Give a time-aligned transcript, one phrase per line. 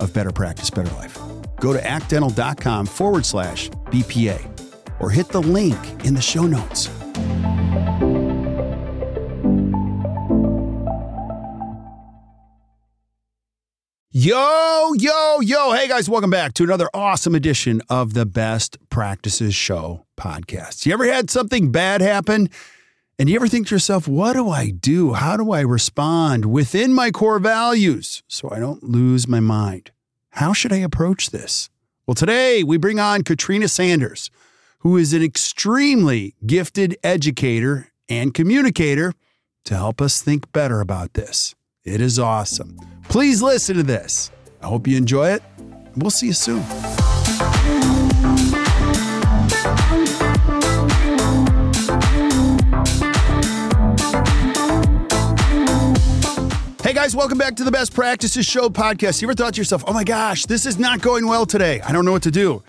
[0.00, 1.18] of Better Practice, Better Life.
[1.60, 6.88] Go to actdental.com forward slash BPA or hit the link in the show notes.
[14.18, 15.72] Yo, yo, yo.
[15.72, 20.86] Hey guys, welcome back to another awesome edition of the Best Practices Show podcast.
[20.86, 22.48] You ever had something bad happen?
[23.18, 25.14] And you ever think to yourself, what do I do?
[25.14, 29.90] How do I respond within my core values so I don't lose my mind?
[30.32, 31.70] How should I approach this?
[32.06, 34.30] Well, today we bring on Katrina Sanders,
[34.80, 39.14] who is an extremely gifted educator and communicator
[39.64, 41.54] to help us think better about this.
[41.84, 42.78] It is awesome.
[43.08, 44.30] Please listen to this.
[44.60, 45.42] I hope you enjoy it.
[45.96, 46.62] We'll see you soon.
[56.96, 59.20] Guys, welcome back to the Best Practices Show podcast.
[59.20, 61.78] You ever thought to yourself, oh my gosh, this is not going well today?
[61.82, 62.62] I don't know what to do.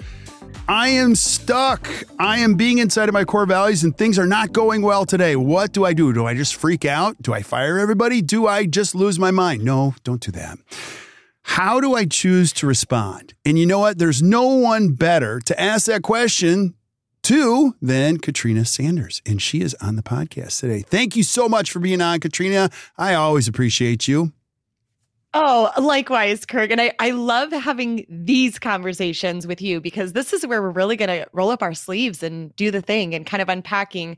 [0.68, 1.90] I am stuck.
[2.20, 5.38] I am being inside of my core values and things are not going well today.
[5.38, 6.12] What do I do?
[6.12, 7.16] Do I just freak out?
[7.22, 8.22] Do I fire everybody?
[8.22, 9.64] Do I just lose my mind?
[9.64, 10.60] No, don't do that.
[11.44, 13.34] How do I choose to respond?
[13.46, 13.98] And you know what?
[13.98, 16.74] There's no one better to ask that question
[17.28, 19.22] to than Katrina Sanders.
[19.26, 20.82] And she is on the podcast today.
[20.88, 22.70] Thank you so much for being on, Katrina.
[22.98, 24.32] I always appreciate you.
[25.34, 26.72] Oh, likewise, Kirk.
[26.72, 30.96] And I, I love having these conversations with you because this is where we're really
[30.96, 34.18] going to roll up our sleeves and do the thing and kind of unpacking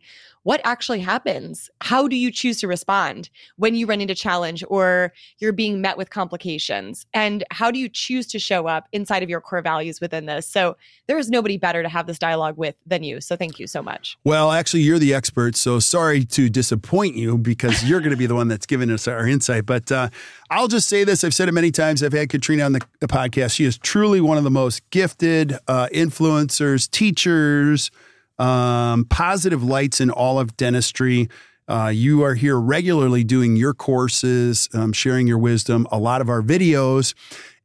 [0.49, 1.69] what actually happens.
[1.79, 5.95] How do you choose to respond when you run into challenge or you're being met
[5.95, 7.05] with complications?
[7.13, 10.47] And how do you choose to show up inside of your core values within this?
[10.47, 13.21] So there is nobody better to have this dialogue with than you.
[13.21, 14.17] So thank you so much.
[14.23, 15.55] Well, actually, you're the expert.
[15.55, 19.07] So sorry to disappoint you because you're going to be the one that's giving us
[19.07, 19.67] our insight.
[19.67, 20.09] But uh,
[20.49, 22.01] I'll just say this I've said it many times.
[22.01, 23.51] I've had Katrina on the, the podcast.
[23.51, 27.91] She is truly one of the most gifted uh, influencers, teachers,
[28.39, 31.29] um, positive lights in all of dentistry.
[31.67, 36.29] Uh, you are here regularly doing your courses, um, sharing your wisdom, a lot of
[36.29, 37.13] our videos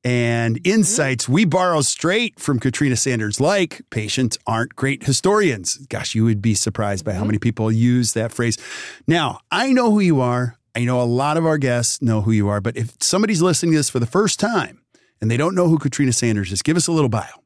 [0.05, 5.79] and insights we borrow straight from Katrina Sanders, like patients aren't great historians.
[5.89, 8.59] Gosh, you would be surprised by how many people use that phrase.
[9.09, 10.59] Now, I know who you are.
[10.77, 13.73] I know a lot of our guests know who you are, but if somebody's listening
[13.73, 14.83] to this for the first time
[15.21, 17.44] and they don't know who Katrina Sanders is, give us a little bio.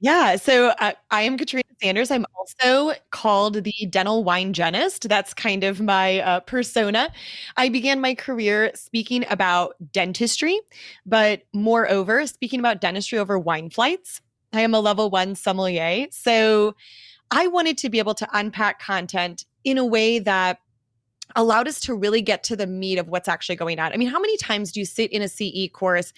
[0.00, 0.36] Yeah.
[0.36, 2.10] So uh, I am Katrina Sanders.
[2.10, 5.08] I'm also called the dental winegenist.
[5.08, 7.12] That's kind of my uh, persona.
[7.58, 10.58] I began my career speaking about dentistry,
[11.04, 14.22] but moreover, speaking about dentistry over wine flights.
[14.54, 16.06] I am a level one sommelier.
[16.10, 16.74] So
[17.30, 20.60] I wanted to be able to unpack content in a way that
[21.36, 23.92] allowed us to really get to the meat of what's actually going on.
[23.92, 26.12] I mean, how many times do you sit in a CE course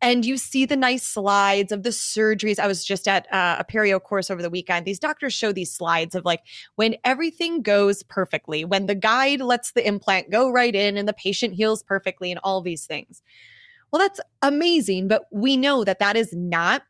[0.00, 2.58] and you see the nice slides of the surgeries?
[2.58, 4.86] I was just at uh, a perio course over the weekend.
[4.86, 6.42] These doctors show these slides of like
[6.76, 11.14] when everything goes perfectly, when the guide lets the implant go right in and the
[11.14, 13.22] patient heals perfectly and all these things.
[13.92, 16.82] Well, that's amazing, but we know that that is not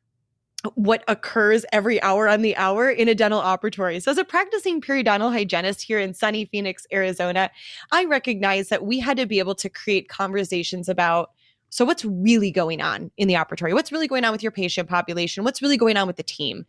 [0.74, 4.02] what occurs every hour on the hour in a dental operatory.
[4.02, 7.50] So, as a practicing periodontal hygienist here in sunny Phoenix, Arizona,
[7.92, 11.30] I recognize that we had to be able to create conversations about
[11.70, 13.74] so, what's really going on in the operatory?
[13.74, 15.44] What's really going on with your patient population?
[15.44, 16.64] What's really going on with the team?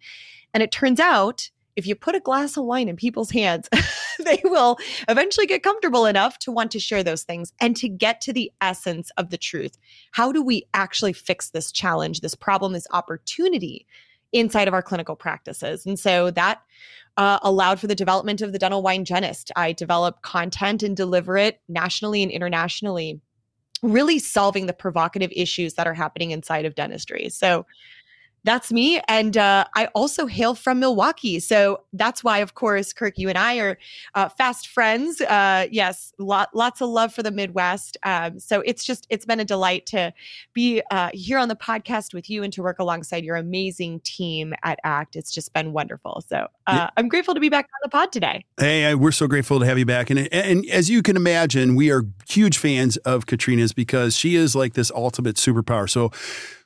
[0.53, 3.69] And it turns out if you put a glass of wine in people's hands,
[4.25, 4.77] they will
[5.07, 8.51] eventually get comfortable enough to want to share those things and to get to the
[8.59, 9.77] essence of the truth.
[10.11, 13.85] How do we actually fix this challenge, this problem, this opportunity
[14.33, 15.85] inside of our clinical practices?
[15.85, 16.61] And so that
[17.15, 19.49] uh, allowed for the development of the dental winegenist.
[19.55, 23.21] I develop content and deliver it nationally and internationally
[23.83, 27.29] really solving the provocative issues that are happening inside of dentistry.
[27.29, 27.65] So
[28.43, 29.01] that's me.
[29.07, 31.39] And uh, I also hail from Milwaukee.
[31.39, 33.77] So that's why, of course, Kirk, you and I are
[34.15, 35.19] uh, fast friends.
[35.21, 37.97] Uh, yes, lot, lots of love for the Midwest.
[38.03, 40.13] Um, so it's just, it's been a delight to
[40.53, 44.53] be uh, here on the podcast with you and to work alongside your amazing team
[44.63, 45.15] at ACT.
[45.17, 46.23] It's just been wonderful.
[46.27, 46.89] So uh, yeah.
[46.95, 48.45] I'm grateful to be back on the pod today.
[48.57, 50.09] Hey, we're so grateful to have you back.
[50.09, 54.55] And, and as you can imagine, we are huge fans of Katrina's because she is
[54.55, 55.89] like this ultimate superpower.
[55.89, 56.11] So,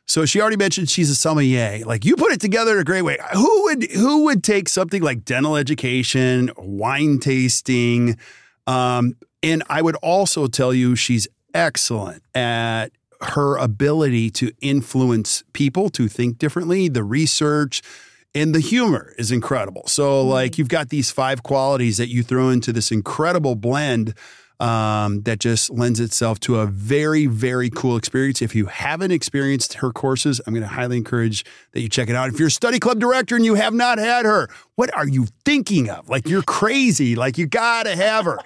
[0.08, 1.86] so she already mentioned she's a sommelier.
[1.86, 3.18] Like you put it together in a great way.
[3.34, 8.18] Who would who would take something like dental education, wine tasting,
[8.68, 12.90] um, and I would also tell you she's excellent at
[13.22, 16.90] her ability to influence people to think differently.
[16.90, 17.82] The research
[18.34, 19.88] and the humor is incredible.
[19.88, 24.14] So like you've got these five qualities that you throw into this incredible blend
[24.62, 28.44] um, that just lends itself to a very, very cool experience.
[28.44, 32.16] If you haven't experienced her courses, I'm going to highly encourage that you check it
[32.16, 32.30] out.
[32.30, 35.26] If you're a study club director and you have not had her, what are you
[35.44, 36.10] thinking of?
[36.10, 37.16] Like you're crazy.
[37.16, 38.38] Like you got to have her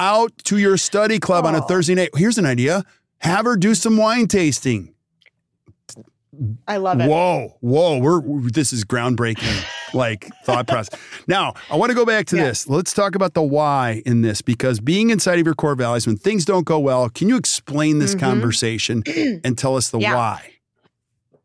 [0.00, 2.10] out to your study club on a Thursday night.
[2.16, 2.82] Here's an idea
[3.18, 4.92] have her do some wine tasting.
[6.66, 7.08] I love it.
[7.08, 8.20] Whoa, whoa, we're
[8.50, 10.98] this is groundbreaking like thought process.
[11.26, 12.44] Now, I want to go back to yeah.
[12.44, 12.68] this.
[12.68, 16.16] Let's talk about the why in this because being inside of your core values when
[16.16, 18.20] things don't go well, can you explain this mm-hmm.
[18.20, 19.02] conversation
[19.44, 20.14] and tell us the yeah.
[20.14, 20.52] why?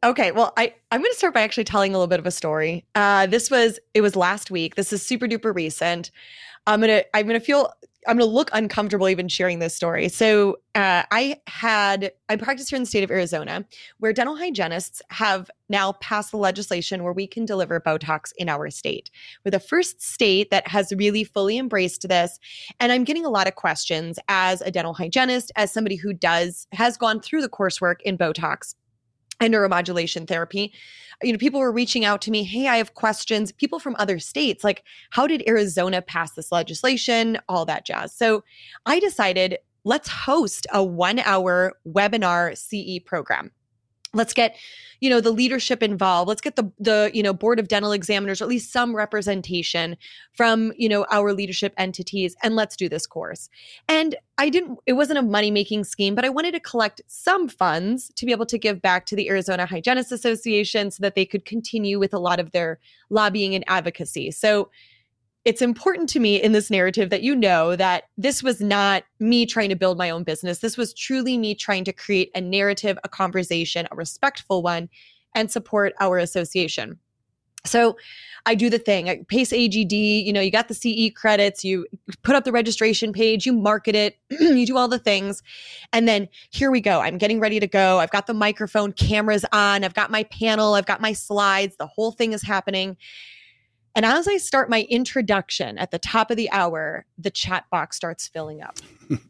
[0.04, 2.32] Okay, well, I I'm going to start by actually telling a little bit of a
[2.32, 2.86] story.
[2.96, 4.76] Uh, this was it was last week.
[4.76, 6.12] This is super duper recent.
[6.68, 7.72] I'm gonna I'm gonna feel
[8.08, 10.10] I'm going to look uncomfortable even sharing this story.
[10.10, 13.66] So, uh, I had, I practiced here in the state of Arizona,
[13.98, 18.70] where dental hygienists have now passed the legislation where we can deliver Botox in our
[18.70, 19.10] state.
[19.44, 22.40] We're the first state that has really fully embraced this.
[22.80, 26.68] And I'm getting a lot of questions as a dental hygienist, as somebody who does,
[26.74, 28.76] has gone through the coursework in Botox
[29.40, 30.74] and neuromodulation therapy
[31.24, 33.52] you know people were reaching out to me hey i have questions.
[33.52, 37.38] People from other states like how did arizona pass this legislation?
[37.50, 38.14] All that jazz.
[38.14, 38.44] So
[38.86, 43.52] i decided let's host a 1 hour webinar ce program
[44.14, 44.56] let's get
[45.00, 46.28] you know the leadership involved.
[46.28, 49.96] Let's get the the you know board of dental examiners or at least some representation
[50.34, 53.50] from you know our leadership entities and let's do this course.
[53.88, 57.48] And i didn't it wasn't a money making scheme but i wanted to collect some
[57.48, 61.26] funds to be able to give back to the arizona hygienists association so that they
[61.26, 62.80] could continue with a lot of their
[63.10, 64.32] lobbying and advocacy.
[64.32, 64.70] So
[65.48, 69.46] it's important to me in this narrative that you know that this was not me
[69.46, 70.60] trying to build my own business.
[70.60, 74.90] This was truly me trying to create a narrative, a conversation, a respectful one,
[75.34, 77.00] and support our association.
[77.64, 77.96] So
[78.46, 79.10] I do the thing.
[79.10, 81.88] I PACE AGD, you know, you got the CE credits, you
[82.24, 85.44] put up the registration page, you market it, you do all the things.
[85.94, 87.00] And then here we go.
[87.00, 88.00] I'm getting ready to go.
[88.00, 91.88] I've got the microphone, cameras on, I've got my panel, I've got my slides, the
[91.88, 92.98] whole thing is happening.
[93.98, 97.98] And as I start my introduction at the top of the hour, the chat box
[97.98, 98.78] starts filling up.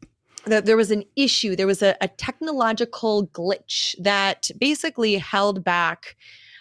[0.45, 6.17] there was an issue, there was a, a technological glitch that basically held back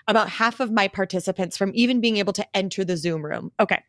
[0.07, 3.51] about half of my participants from even being able to enter the Zoom room.
[3.59, 3.83] Okay.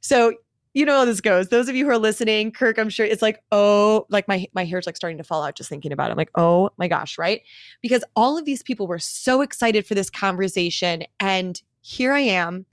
[0.00, 0.34] So
[0.72, 1.48] you know how this goes.
[1.48, 4.64] Those of you who are listening, Kirk, I'm sure it's like, oh, like my my
[4.64, 6.12] hair's like starting to fall out just thinking about it.
[6.12, 7.42] I'm like, oh my gosh, right?
[7.82, 11.02] Because all of these people were so excited for this conversation.
[11.18, 12.66] And here I am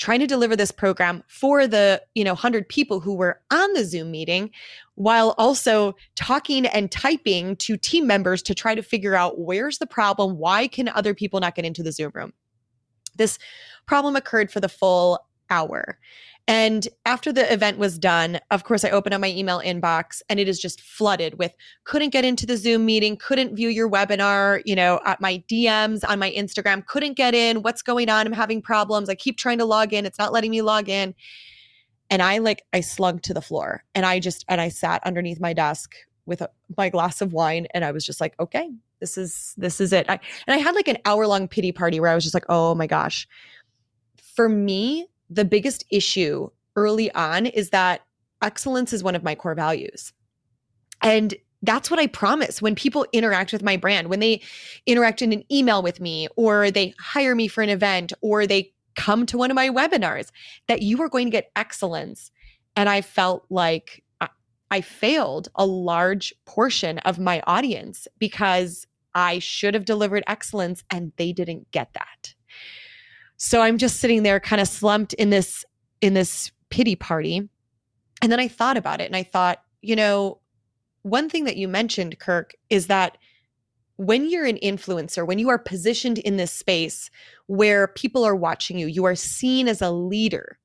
[0.00, 3.84] trying to deliver this program for the you know 100 people who were on the
[3.84, 4.50] zoom meeting
[4.94, 9.86] while also talking and typing to team members to try to figure out where's the
[9.86, 12.32] problem why can other people not get into the zoom room?
[13.16, 13.38] This
[13.86, 15.98] problem occurred for the full hour
[16.46, 20.40] and after the event was done, of course, I opened up my email inbox and
[20.40, 21.54] it is just flooded with
[21.84, 26.02] couldn't get into the Zoom meeting, couldn't view your webinar, you know, at my DMs
[26.08, 27.62] on my Instagram, couldn't get in.
[27.62, 28.26] What's going on?
[28.26, 29.08] I'm having problems.
[29.08, 30.06] I keep trying to log in.
[30.06, 31.14] It's not letting me log in.
[32.10, 35.40] And I like, I slugged to the floor and I just, and I sat underneath
[35.40, 35.94] my desk
[36.26, 39.80] with a, my glass of wine and I was just like, okay, this is, this
[39.80, 40.06] is it.
[40.08, 42.46] I, and I had like an hour long pity party where I was just like,
[42.48, 43.28] oh my gosh.
[44.34, 48.02] For me, the biggest issue early on is that
[48.42, 50.12] excellence is one of my core values.
[51.02, 54.42] And that's what I promise when people interact with my brand, when they
[54.86, 58.72] interact in an email with me, or they hire me for an event, or they
[58.96, 60.30] come to one of my webinars,
[60.68, 62.30] that you are going to get excellence.
[62.76, 64.02] And I felt like
[64.70, 71.12] I failed a large portion of my audience because I should have delivered excellence and
[71.16, 72.34] they didn't get that.
[73.42, 75.64] So I'm just sitting there kind of slumped in this
[76.02, 77.48] in this pity party.
[78.20, 80.40] And then I thought about it and I thought, you know,
[81.02, 83.16] one thing that you mentioned, Kirk, is that
[83.96, 87.10] when you're an influencer, when you are positioned in this space
[87.50, 90.56] where people are watching you, you are seen as a leader.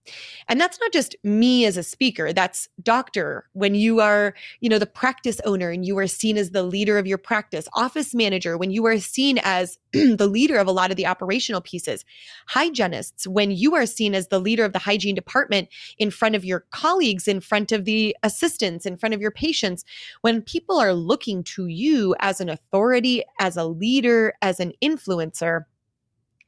[0.47, 3.47] And that's not just me as a speaker, that's doctor.
[3.53, 6.99] When you are, you know, the practice owner and you are seen as the leader
[6.99, 10.91] of your practice, office manager when you are seen as the leader of a lot
[10.91, 12.05] of the operational pieces,
[12.45, 16.45] hygienists when you are seen as the leader of the hygiene department in front of
[16.45, 19.85] your colleagues, in front of the assistants, in front of your patients,
[20.21, 25.63] when people are looking to you as an authority, as a leader, as an influencer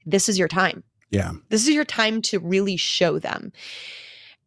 [0.08, 0.84] this is your time.
[1.12, 1.34] Yeah.
[1.50, 3.52] This is your time to really show them.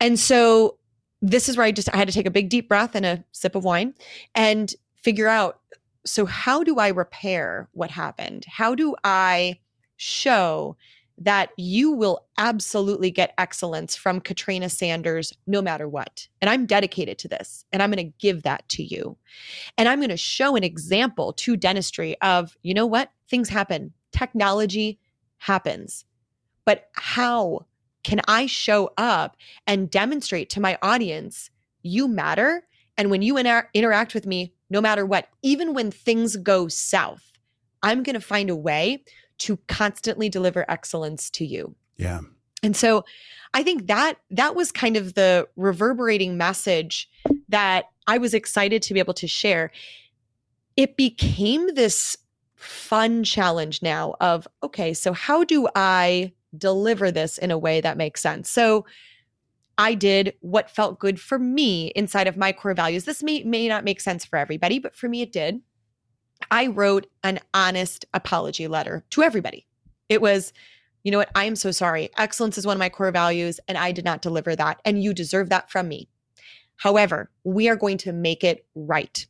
[0.00, 0.78] And so
[1.22, 3.24] this is where I just I had to take a big deep breath and a
[3.32, 3.94] sip of wine
[4.34, 5.60] and figure out
[6.04, 8.46] so how do I repair what happened?
[8.48, 9.58] How do I
[9.96, 10.76] show
[11.20, 16.26] that you will absolutely get excellence from Katrina Sanders no matter what.
[16.40, 19.18] And I'm dedicated to this and I'm going to give that to you.
[19.76, 23.12] And I'm going to show an example to dentistry of, you know what?
[23.28, 23.92] Things happen.
[24.12, 24.98] Technology
[25.40, 26.04] happens.
[26.64, 27.66] But how
[28.04, 31.50] can I show up and demonstrate to my audience,
[31.82, 32.66] you matter?
[32.96, 37.32] And when you inter- interact with me, no matter what, even when things go south,
[37.82, 39.02] I'm going to find a way
[39.38, 41.74] to constantly deliver excellence to you.
[41.96, 42.20] Yeah.
[42.62, 43.04] And so
[43.54, 47.08] I think that that was kind of the reverberating message
[47.48, 49.72] that I was excited to be able to share.
[50.76, 52.16] It became this
[52.60, 57.96] fun challenge now of okay, so how do I deliver this in a way that
[57.96, 58.50] makes sense?
[58.50, 58.86] So
[59.78, 63.04] I did what felt good for me inside of my core values.
[63.04, 65.60] This may may not make sense for everybody, but for me it did.
[66.50, 69.66] I wrote an honest apology letter to everybody.
[70.08, 70.52] It was,
[71.02, 72.10] you know what, I am so sorry.
[72.16, 75.14] Excellence is one of my core values and I did not deliver that and you
[75.14, 76.08] deserve that from me.
[76.80, 79.26] However, we are going to make it right.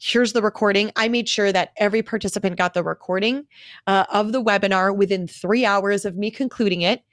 [0.00, 0.90] Here's the recording.
[0.96, 3.46] I made sure that every participant got the recording
[3.86, 7.04] uh, of the webinar within three hours of me concluding it.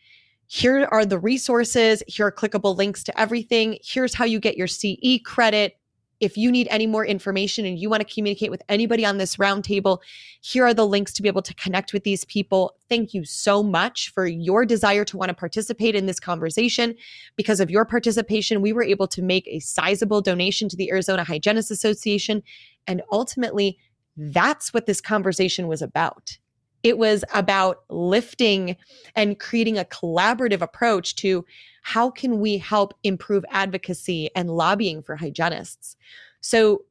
[0.48, 2.02] Here are the resources.
[2.08, 3.78] Here are clickable links to everything.
[3.84, 5.78] Here's how you get your CE credit
[6.26, 9.36] if you need any more information and you want to communicate with anybody on this
[9.36, 10.00] roundtable,
[10.42, 12.76] here are the links to be able to connect with these people.
[12.90, 16.96] Thank you so much for your desire to want to participate in this conversation.
[17.36, 21.24] Because of your participation, we were able to make a sizable donation to the Arizona
[21.24, 22.42] Hygienists Association.
[22.88, 23.78] And ultimately,
[24.18, 26.40] that's what this conversation was about.
[26.86, 28.78] It was about lifting
[29.16, 31.44] and creating a collaborative approach to
[31.82, 35.98] how can we help improve advocacy and lobbying for hygienists?
[36.42, 36.84] So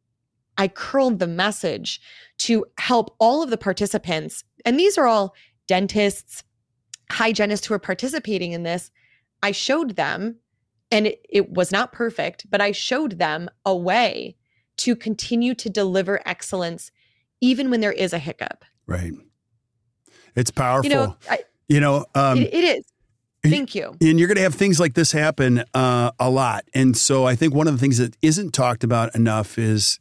[0.58, 2.00] I curled the message
[2.38, 5.32] to help all of the participants, and these are all
[5.68, 6.42] dentists,
[7.12, 8.90] hygienists who are participating in this.
[9.44, 10.38] I showed them,
[10.90, 14.34] and it, it was not perfect, but I showed them a way
[14.78, 16.90] to continue to deliver excellence
[17.40, 18.64] even when there is a hiccup.
[18.88, 19.12] Right.
[20.36, 20.90] It's powerful.
[20.90, 21.38] You know, I,
[21.68, 22.84] you know um, it, it is.
[23.50, 23.94] Thank you.
[24.00, 26.64] And you're going to have things like this happen uh, a lot.
[26.72, 30.00] And so I think one of the things that isn't talked about enough is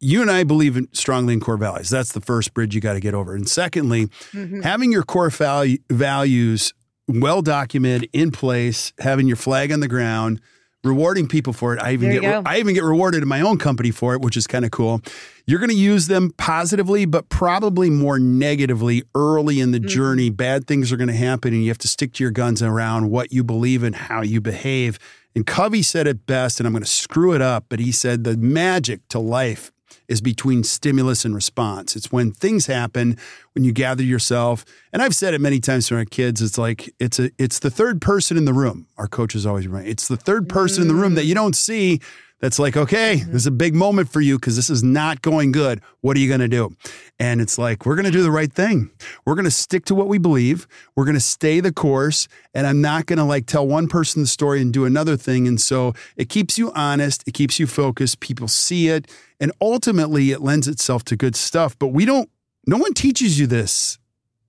[0.00, 1.90] you and I believe in, strongly in core values.
[1.90, 3.34] That's the first bridge you got to get over.
[3.34, 4.60] And secondly, mm-hmm.
[4.60, 6.72] having your core value, values
[7.08, 10.40] well documented in place, having your flag on the ground,
[10.84, 11.82] rewarding people for it.
[11.82, 14.36] I even there get I even get rewarded in my own company for it, which
[14.36, 15.00] is kind of cool.
[15.46, 19.88] You're going to use them positively, but probably more negatively early in the mm-hmm.
[19.88, 20.30] journey.
[20.30, 23.10] Bad things are going to happen, and you have to stick to your guns around
[23.10, 24.98] what you believe and how you behave.
[25.34, 28.24] And Covey said it best, and I'm going to screw it up, but he said
[28.24, 29.72] the magic to life
[30.08, 31.96] is between stimulus and response.
[31.96, 33.16] It's when things happen,
[33.54, 34.64] when you gather yourself.
[34.92, 36.40] And I've said it many times to our kids.
[36.42, 38.86] It's like it's a it's the third person in the room.
[38.96, 39.88] Our coaches always remind.
[39.88, 40.88] It's the third person mm.
[40.88, 42.00] in the room that you don't see
[42.40, 43.32] that's like, okay, mm-hmm.
[43.32, 45.80] this is a big moment for you because this is not going good.
[46.00, 46.74] What are you going to do?
[47.18, 48.90] And it's like, we're going to do the right thing.
[49.24, 50.68] We're going to stick to what we believe.
[50.94, 52.28] We're going to stay the course.
[52.54, 55.48] And I'm not going to like tell one person the story and do another thing.
[55.48, 58.20] And so it keeps you honest, it keeps you focused.
[58.20, 59.10] People see it.
[59.40, 61.78] And ultimately, it lends itself to good stuff.
[61.78, 62.30] But we don't,
[62.66, 63.98] no one teaches you this,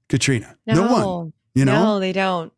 [0.09, 0.57] Katrina.
[0.67, 1.33] No, no one.
[1.55, 1.83] You know?
[1.83, 2.53] No, they don't.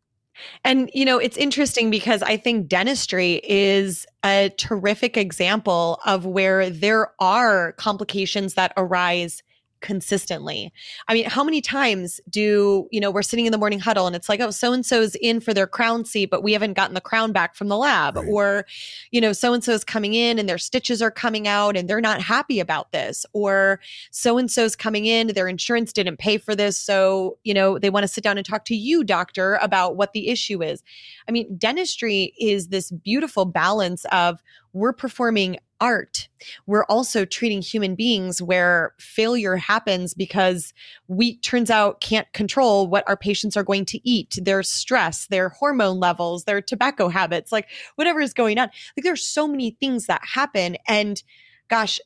[0.63, 6.69] And, you know, it's interesting because I think dentistry is a terrific example of where
[6.69, 9.43] there are complications that arise
[9.82, 10.72] consistently.
[11.08, 14.16] I mean, how many times do, you know, we're sitting in the morning huddle and
[14.16, 16.94] it's like, oh, so and so's in for their crown seat, but we haven't gotten
[16.94, 18.16] the crown back from the lab.
[18.16, 18.28] Right.
[18.28, 18.66] Or,
[19.12, 22.02] you know, so and so's coming in and their stitches are coming out and they're
[22.02, 23.26] not happy about this.
[23.34, 23.80] Or
[24.12, 26.78] so and so's coming in, their insurance didn't pay for this.
[26.78, 30.14] So, you know, they want to sit down and talk to you, doctor, about what
[30.14, 30.84] the issue is.
[31.28, 34.42] I mean, dentistry is this beautiful balance of
[34.74, 36.30] we're performing art.
[36.68, 40.74] We're also treating human beings where failure happens because
[41.08, 45.50] we turns out can't control what our patients are going to eat, their stress, their
[45.50, 48.70] hormone levels, their tobacco habits, like whatever is going on.
[48.96, 51.22] Like there's so many things that happen and
[51.68, 52.00] gosh,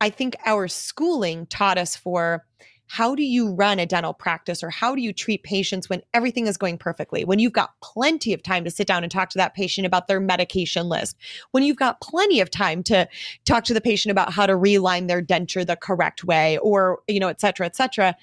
[0.00, 2.44] I think our schooling taught us for
[2.92, 6.46] how do you run a dental practice or how do you treat patients when everything
[6.46, 7.24] is going perfectly?
[7.24, 10.08] When you've got plenty of time to sit down and talk to that patient about
[10.08, 11.16] their medication list,
[11.52, 13.08] when you've got plenty of time to
[13.46, 17.18] talk to the patient about how to realign their denture the correct way or, you
[17.18, 18.14] know, et cetera, et cetera.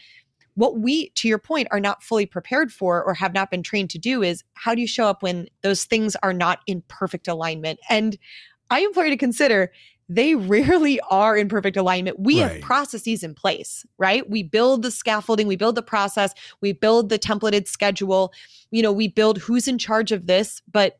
[0.53, 3.89] What we, to your point, are not fully prepared for or have not been trained
[3.89, 7.27] to do is how do you show up when those things are not in perfect
[7.27, 7.79] alignment?
[7.89, 8.19] And
[8.69, 9.71] I implore you to consider
[10.09, 12.19] they rarely are in perfect alignment.
[12.19, 12.53] We right.
[12.53, 14.27] have processes in place, right?
[14.27, 18.33] We build the scaffolding, we build the process, we build the templated schedule,
[18.71, 20.99] you know, we build who's in charge of this, but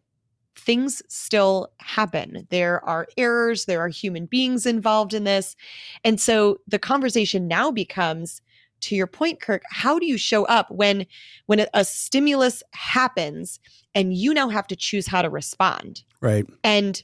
[0.56, 2.46] things still happen.
[2.52, 5.56] There are errors, there are human beings involved in this.
[6.04, 8.42] And so the conversation now becomes
[8.82, 11.06] to your point Kirk, how do you show up when
[11.48, 13.60] when a, a stimulus happens
[13.94, 16.04] and you now have to choose how to respond?
[16.22, 16.46] Right.
[16.64, 17.04] And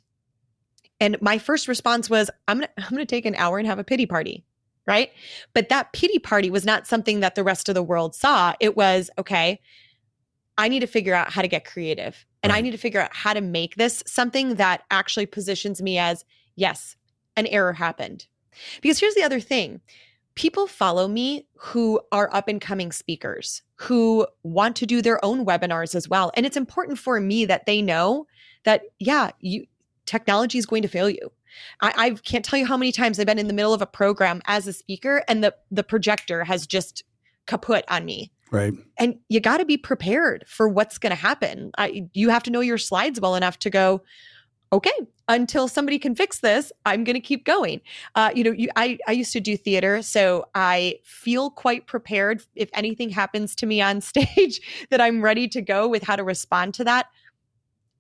[1.00, 3.84] and my first response was, I'm gonna, I'm gonna take an hour and have a
[3.84, 4.46] pity party.
[4.88, 5.12] Right.
[5.54, 8.54] But that pity party was not something that the rest of the world saw.
[8.60, 9.60] It was, okay,
[10.60, 12.24] I need to figure out how to get creative.
[12.44, 12.60] And right.
[12.60, 16.24] I need to figure out how to make this something that actually positions me as,
[16.56, 16.96] yes,
[17.36, 18.28] an error happened.
[18.82, 19.82] Because here's the other thing
[20.36, 25.46] people follow me who are up and coming speakers who want to do their own
[25.46, 26.32] webinars as well.
[26.36, 28.28] And it's important for me that they know
[28.66, 29.66] that, yeah, you,
[30.06, 31.32] technology is going to fail you.
[31.82, 33.86] I, I, can't tell you how many times I've been in the middle of a
[33.86, 37.04] program as a speaker and the the projector has just
[37.48, 38.32] kaput on me.
[38.52, 38.74] Right.
[38.98, 41.72] And you got to be prepared for what's going to happen.
[41.78, 44.02] I, you have to know your slides well enough to go,
[44.72, 44.92] okay,
[45.28, 47.82] until somebody can fix this, I'm going to keep going.
[48.14, 52.44] Uh, you know, you, I, I used to do theater, so I feel quite prepared
[52.56, 56.24] if anything happens to me on stage that I'm ready to go with how to
[56.24, 57.08] respond to that.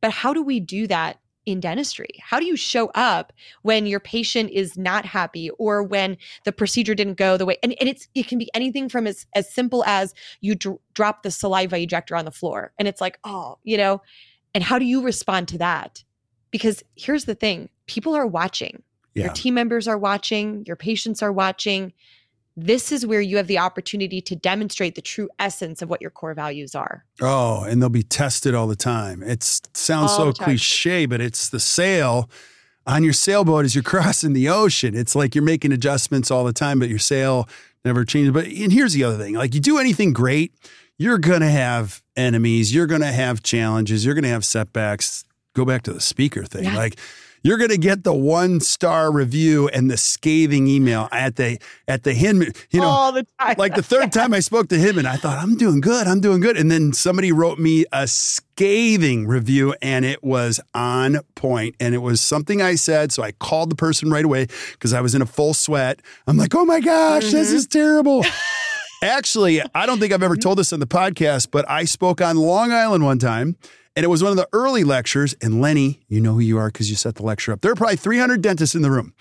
[0.02, 2.10] But how do we do that in dentistry?
[2.22, 6.96] How do you show up when your patient is not happy or when the procedure
[6.96, 7.58] didn't go the way?
[7.64, 11.24] And, and it's it can be anything from as as simple as you dr- drop
[11.24, 14.02] the saliva ejector on the floor and it's like, oh, you know,
[14.54, 16.04] and how do you respond to that?
[16.52, 18.84] Because here's the thing, people are watching.
[19.14, 19.26] Yeah.
[19.26, 21.94] Your team members are watching, your patients are watching
[22.58, 26.12] this is where you have the opportunity to demonstrate the true essence of what your
[26.12, 27.06] core values are.
[27.22, 29.22] Oh, and they'll be tested all the time.
[29.22, 32.30] It sounds all so cliche, but it's the sail
[32.88, 34.96] on your sailboat as you're crossing the ocean.
[34.96, 37.50] It's like you're making adjustments all the time, but your sail
[37.84, 38.32] never changes.
[38.32, 40.54] But and here's the other thing: like you do anything great,
[40.98, 45.26] you're gonna have enemies, you're gonna have challenges, you're gonna have setbacks.
[45.54, 46.76] Go back to the speaker thing, yeah.
[46.76, 47.00] like
[47.46, 52.02] you're going to get the one star review and the scathing email at the at
[52.02, 52.54] the Hinman.
[52.72, 53.54] You know, all the time.
[53.60, 56.20] Like the third time I spoke to him, and I thought I'm doing good, I'm
[56.22, 61.76] doing good, and then somebody wrote me a scathing review, and it was on point,
[61.80, 63.12] and it was something I said.
[63.12, 66.02] So I called the person right away because I was in a full sweat.
[66.26, 67.36] I'm like, oh my gosh, mm-hmm.
[67.36, 68.26] this is terrible.
[69.04, 72.38] Actually, I don't think I've ever told this on the podcast, but I spoke on
[72.38, 73.56] Long Island one time
[73.96, 75.36] and it was one of the early lectures.
[75.42, 77.62] And Lenny, you know who you are because you set the lecture up.
[77.62, 79.14] There are probably 300 dentists in the room.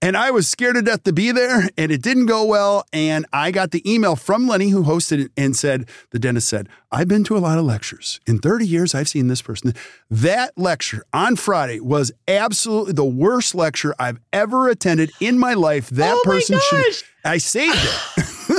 [0.00, 2.84] And I was scared to death to be there, and it didn't go well.
[2.92, 6.68] And I got the email from Lenny, who hosted it, and said, The dentist said,
[6.90, 8.18] I've been to a lot of lectures.
[8.26, 9.74] In 30 years, I've seen this person.
[10.10, 15.88] That lecture on Friday was absolutely the worst lecture I've ever attended in my life.
[15.90, 17.04] That oh person should.
[17.24, 18.58] I saved it.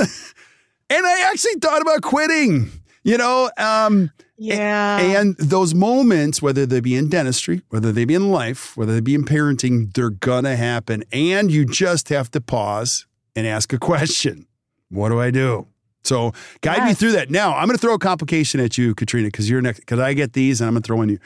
[0.88, 2.70] and I actually thought about quitting.
[3.02, 4.98] You know, um, yeah.
[4.98, 9.00] And those moments, whether they be in dentistry, whether they be in life, whether they
[9.00, 11.04] be in parenting, they're going to happen.
[11.12, 14.46] And you just have to pause and ask a question
[14.88, 15.66] What do I do?
[16.02, 16.88] So guide yes.
[16.88, 17.30] me through that.
[17.30, 20.12] Now, I'm going to throw a complication at you, Katrina, because you're next, because I
[20.12, 21.18] get these and I'm going to throw in you.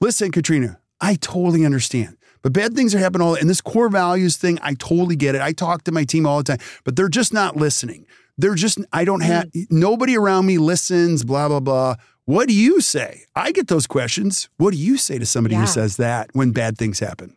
[0.00, 2.16] Listen, Katrina, I totally understand.
[2.42, 5.42] But bad things are happening all and this core values thing, I totally get it.
[5.42, 8.06] I talk to my team all the time, but they're just not listening.
[8.38, 9.66] They're just I don't have mm.
[9.70, 11.96] nobody around me listens, blah, blah, blah.
[12.30, 13.24] What do you say?
[13.34, 14.48] I get those questions.
[14.56, 15.62] What do you say to somebody yeah.
[15.62, 17.36] who says that when bad things happen?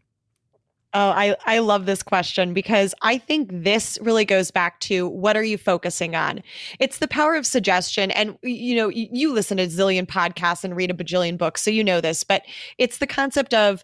[0.93, 5.35] Oh, I, I love this question because I think this really goes back to what
[5.35, 6.43] are you focusing on?
[6.77, 8.11] It's the power of suggestion.
[8.11, 11.71] And, you know, you, you listen to zillion podcasts and read a bajillion books, so
[11.71, 12.43] you know this, but
[12.77, 13.83] it's the concept of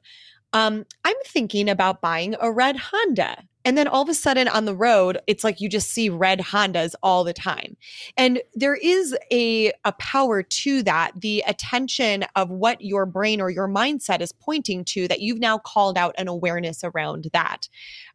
[0.54, 3.46] um, I'm thinking about buying a red Honda.
[3.70, 6.40] And then all of a sudden on the road, it's like you just see red
[6.40, 7.78] Hondas all the time.
[8.18, 13.52] And there is a, a power to that, the attention of what your brain or
[13.52, 17.70] your mindset is pointing to that you've now called out an awareness around that.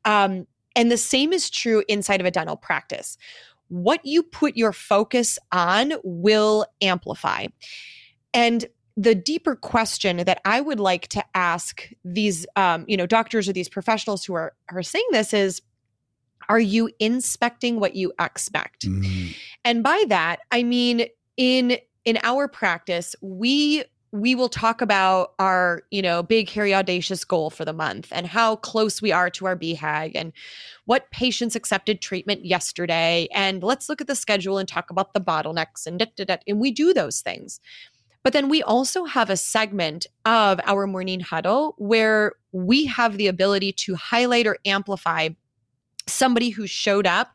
[0.04, 3.16] Um, and the same is true inside of a dental practice.
[3.68, 7.46] What you put your focus on will amplify.
[8.32, 13.48] And the deeper question that I would like to ask these, um, you know, doctors
[13.48, 15.62] or these professionals who are are saying this is,
[16.48, 18.86] are you inspecting what you expect?
[18.86, 19.32] Mm-hmm.
[19.64, 25.82] And by that, I mean in in our practice, we we will talk about our,
[25.90, 29.44] you know, big, hairy, audacious goal for the month and how close we are to
[29.44, 30.32] our BHAG and
[30.84, 33.26] what patients accepted treatment yesterday.
[33.34, 36.36] And let's look at the schedule and talk about the bottlenecks and da, da, da.
[36.46, 37.58] And we do those things.
[38.24, 43.28] But then we also have a segment of our morning huddle where we have the
[43.28, 45.28] ability to highlight or amplify
[46.08, 47.32] somebody who showed up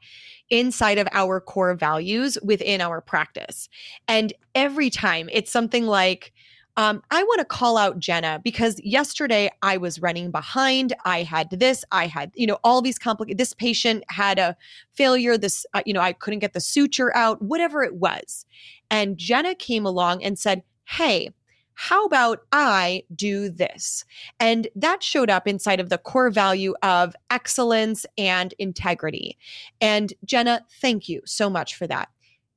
[0.49, 3.69] inside of our core values within our practice.
[4.07, 6.33] And every time it's something like,
[6.75, 10.95] um, I want to call out Jenna because yesterday I was running behind.
[11.05, 14.55] I had this, I had, you know, all these complicated, this patient had a
[14.93, 15.37] failure.
[15.37, 18.45] This, uh, you know, I couldn't get the suture out, whatever it was.
[18.89, 21.29] And Jenna came along and said, hey,
[21.75, 24.03] how about I do this?
[24.39, 29.37] And that showed up inside of the core value of excellence and integrity.
[29.79, 32.09] And Jenna, thank you so much for that.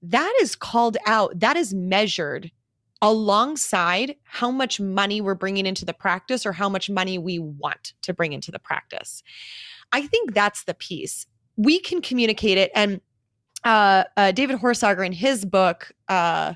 [0.02, 2.50] That is called out, that is measured
[3.02, 7.92] alongside how much money we're bringing into the practice or how much money we want
[8.02, 9.22] to bring into the practice.
[9.92, 11.26] I think that's the piece.
[11.56, 12.72] We can communicate it.
[12.74, 13.00] And
[13.62, 16.54] uh, uh, David Horsager in his book, uh,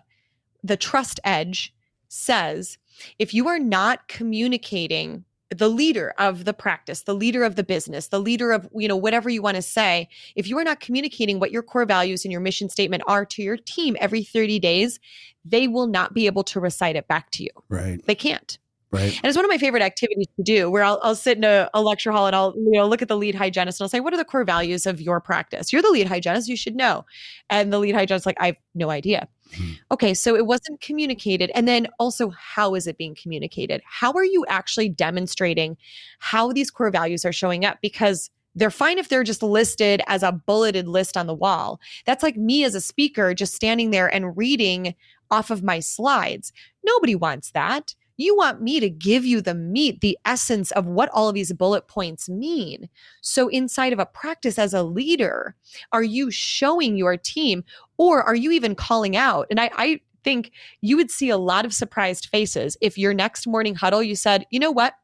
[0.63, 1.75] the trust edge
[2.09, 2.79] says
[3.19, 8.09] if you are not communicating the leader of the practice the leader of the business
[8.09, 11.39] the leader of you know whatever you want to say if you are not communicating
[11.39, 14.99] what your core values and your mission statement are to your team every 30 days
[15.45, 18.59] they will not be able to recite it back to you right they can't
[18.93, 19.17] Right.
[19.17, 21.69] And it's one of my favorite activities to do where I'll, I'll sit in a,
[21.75, 24.01] a, lecture hall and I'll you know look at the lead hygienist and I'll say,
[24.01, 25.73] what are the core values of your practice?
[25.73, 27.05] You're the lead hygienist, you should know.
[27.51, 29.29] And the lead hygienist like, I have no idea.
[29.55, 29.73] Hmm.
[29.91, 31.51] Okay, so it wasn't communicated.
[31.55, 33.83] And then also, how is it being communicated?
[33.85, 35.77] How are you actually demonstrating
[36.19, 37.79] how these core values are showing up?
[37.81, 41.79] Because they're fine if they're just listed as a bulleted list on the wall.
[42.07, 44.95] That's like me as a speaker just standing there and reading
[45.31, 46.53] off of my slides.
[46.83, 47.95] Nobody wants that.
[48.19, 51.53] You want me to give you the meat, the essence of what all of these
[51.53, 52.89] bullet points mean.
[53.21, 55.55] So, inside of a practice as a leader,
[55.93, 57.63] are you showing your team
[57.99, 59.47] or are you even calling out?
[59.51, 63.47] And I, I think you would see a lot of surprised faces if your next
[63.47, 64.95] morning huddle, you said, you know what?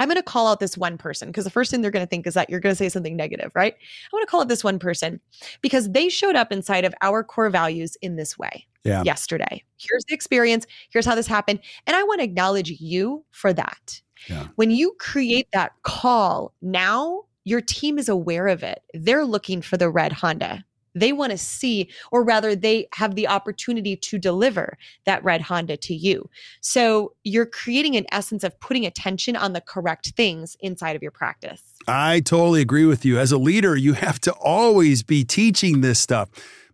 [0.00, 2.08] I'm going to call out this one person because the first thing they're going to
[2.08, 3.74] think is that you're going to say something negative, right?
[3.74, 5.20] I want to call out this one person
[5.60, 9.02] because they showed up inside of our core values in this way yeah.
[9.02, 9.62] yesterday.
[9.76, 10.66] Here's the experience.
[10.88, 11.60] Here's how this happened.
[11.86, 14.00] And I want to acknowledge you for that.
[14.26, 14.48] Yeah.
[14.56, 18.82] When you create that call, now your team is aware of it.
[18.94, 20.64] They're looking for the red Honda.
[20.94, 25.76] They want to see, or rather, they have the opportunity to deliver that red Honda
[25.78, 26.28] to you.
[26.60, 31.12] So you're creating an essence of putting attention on the correct things inside of your
[31.12, 31.62] practice.
[31.86, 33.18] I totally agree with you.
[33.18, 36.28] As a leader, you have to always be teaching this stuff.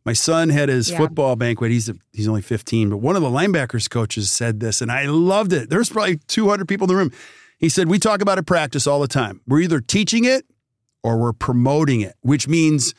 [0.05, 0.98] My son had his yeah.
[0.98, 1.72] football banquet.
[1.72, 5.07] He's a, he's only 15, but one of the linebackers coaches said this, and I
[5.07, 5.68] loved it.
[5.68, 7.11] There's probably 200 people in the room.
[7.59, 9.40] He said, "We talk about it practice all the time.
[9.48, 10.46] We're either teaching it
[11.02, 12.94] or we're promoting it, which means."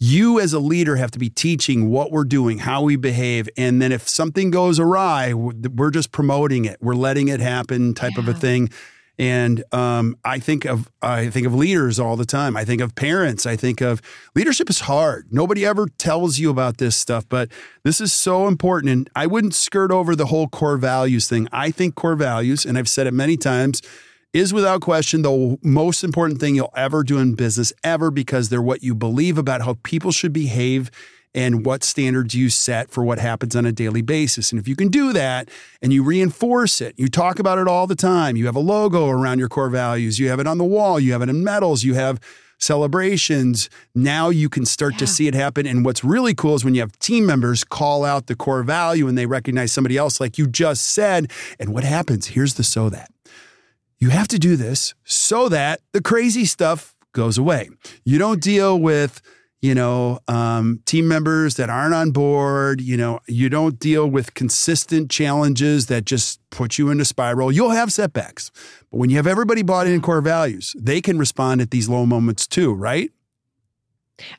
[0.00, 3.48] You as a leader have to be teaching what we're doing, how we behave.
[3.56, 6.78] And then if something goes awry, we're just promoting it.
[6.80, 8.22] We're letting it happen type yeah.
[8.22, 8.70] of a thing.
[9.16, 12.56] And um, I think of I think of leaders all the time.
[12.56, 13.46] I think of parents.
[13.46, 14.02] I think of
[14.34, 15.28] leadership is hard.
[15.30, 17.48] Nobody ever tells you about this stuff, but
[17.84, 18.92] this is so important.
[18.92, 21.46] And I wouldn't skirt over the whole core values thing.
[21.52, 23.82] I think core values, and I've said it many times,
[24.34, 28.60] is without question the most important thing you'll ever do in business ever because they're
[28.60, 30.90] what you believe about how people should behave
[31.36, 34.50] and what standards you set for what happens on a daily basis.
[34.50, 35.48] And if you can do that
[35.80, 39.08] and you reinforce it, you talk about it all the time, you have a logo
[39.08, 41.84] around your core values, you have it on the wall, you have it in medals,
[41.84, 42.20] you have
[42.58, 43.70] celebrations.
[43.94, 44.98] Now you can start yeah.
[44.98, 45.64] to see it happen.
[45.64, 49.06] And what's really cool is when you have team members call out the core value
[49.06, 51.30] and they recognize somebody else, like you just said.
[51.60, 52.28] And what happens?
[52.28, 53.10] Here's the so that.
[53.98, 57.70] You have to do this so that the crazy stuff goes away.
[58.04, 59.22] You don't deal with
[59.64, 64.34] you know, um, team members that aren't on board, you know, you don't deal with
[64.34, 68.50] consistent challenges that just put you into spiral, you'll have setbacks.
[68.90, 72.04] But when you have everybody bought in core values, they can respond at these low
[72.04, 73.10] moments too, right?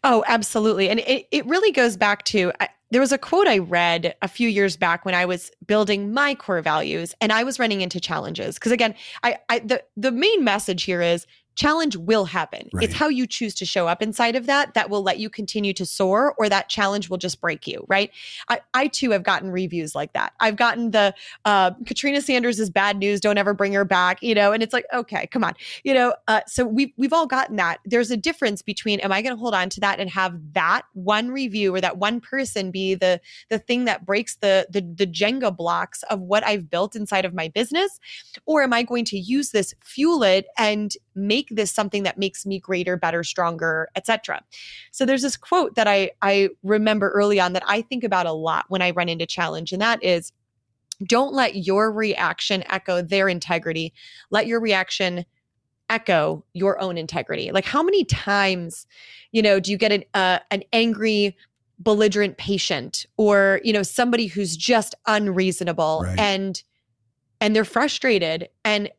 [0.03, 0.89] Oh, absolutely.
[0.89, 4.27] And it, it really goes back to I, there was a quote I read a
[4.27, 7.99] few years back when I was building my core values and I was running into
[7.99, 8.55] challenges.
[8.55, 12.69] Because again, I, I the, the main message here is challenge will happen.
[12.73, 12.83] Right.
[12.83, 15.73] It's how you choose to show up inside of that that will let you continue
[15.73, 18.11] to soar or that challenge will just break you, right?
[18.49, 20.33] I, I too have gotten reviews like that.
[20.39, 21.13] I've gotten the
[21.45, 24.73] uh, Katrina Sanders is bad news, don't ever bring her back, you know, and it's
[24.73, 27.79] like, okay, come on, you know, uh, so we've, we've all gotten that.
[27.85, 30.83] There's a difference between, am I going to hold on to that and have that
[30.93, 35.07] one review or that one person be the, the thing that breaks the, the, the
[35.07, 37.99] Jenga blocks of what I've built inside of my business?
[38.45, 40.95] Or am I going to use this, fuel it and
[41.45, 44.43] make this something that makes me greater, better, stronger, etc.
[44.91, 48.31] So there's this quote that I I remember early on that I think about a
[48.31, 50.31] lot when I run into challenge and that is
[51.05, 53.93] don't let your reaction echo their integrity.
[54.31, 55.25] Let your reaction
[55.89, 57.51] echo your own integrity.
[57.51, 58.87] Like how many times,
[59.31, 61.35] you know, do you get an uh, an angry
[61.77, 66.17] belligerent patient or, you know, somebody who's just unreasonable right.
[66.17, 66.63] and
[67.41, 68.89] and they're frustrated and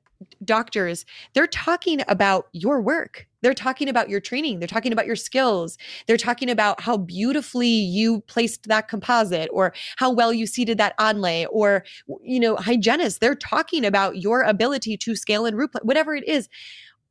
[0.45, 3.27] doctors, they're talking about your work.
[3.43, 4.59] They're talking about your training.
[4.59, 5.79] They're talking about your skills.
[6.07, 10.99] They're talking about how beautifully you placed that composite or how well you seated that
[10.99, 11.85] onlay or,
[12.23, 13.19] you know, hygienists.
[13.19, 16.49] They're talking about your ability to scale and root, whatever it is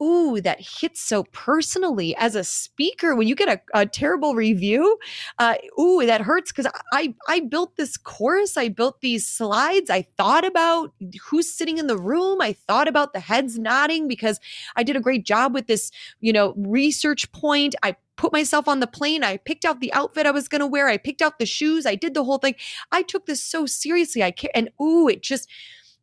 [0.01, 4.97] ooh, that hits so personally as a speaker when you get a, a terrible review.
[5.39, 10.03] Uh, ooh, that hurts because I I built this course, I built these slides, I
[10.17, 14.39] thought about who's sitting in the room, I thought about the heads nodding because
[14.75, 17.75] I did a great job with this, you know, research point.
[17.84, 19.23] I put myself on the plane.
[19.23, 20.88] I picked out the outfit I was going to wear.
[20.88, 21.86] I picked out the shoes.
[21.86, 22.55] I did the whole thing.
[22.91, 24.23] I took this so seriously.
[24.23, 25.49] I care, and ooh, it just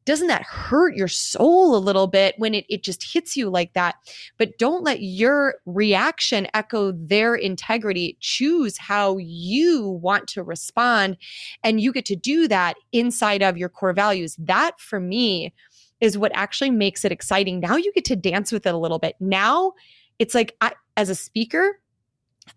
[0.04, 3.72] doesn't that hurt your soul a little bit when it, it just hits you like
[3.74, 3.96] that?
[4.38, 8.16] But don't let your reaction echo their integrity.
[8.20, 11.16] Choose how you want to respond.
[11.62, 14.36] And you get to do that inside of your core values.
[14.38, 15.52] That for me
[16.00, 17.60] is what actually makes it exciting.
[17.60, 19.14] Now you get to dance with it a little bit.
[19.20, 19.72] Now
[20.18, 21.78] it's like, I, as a speaker,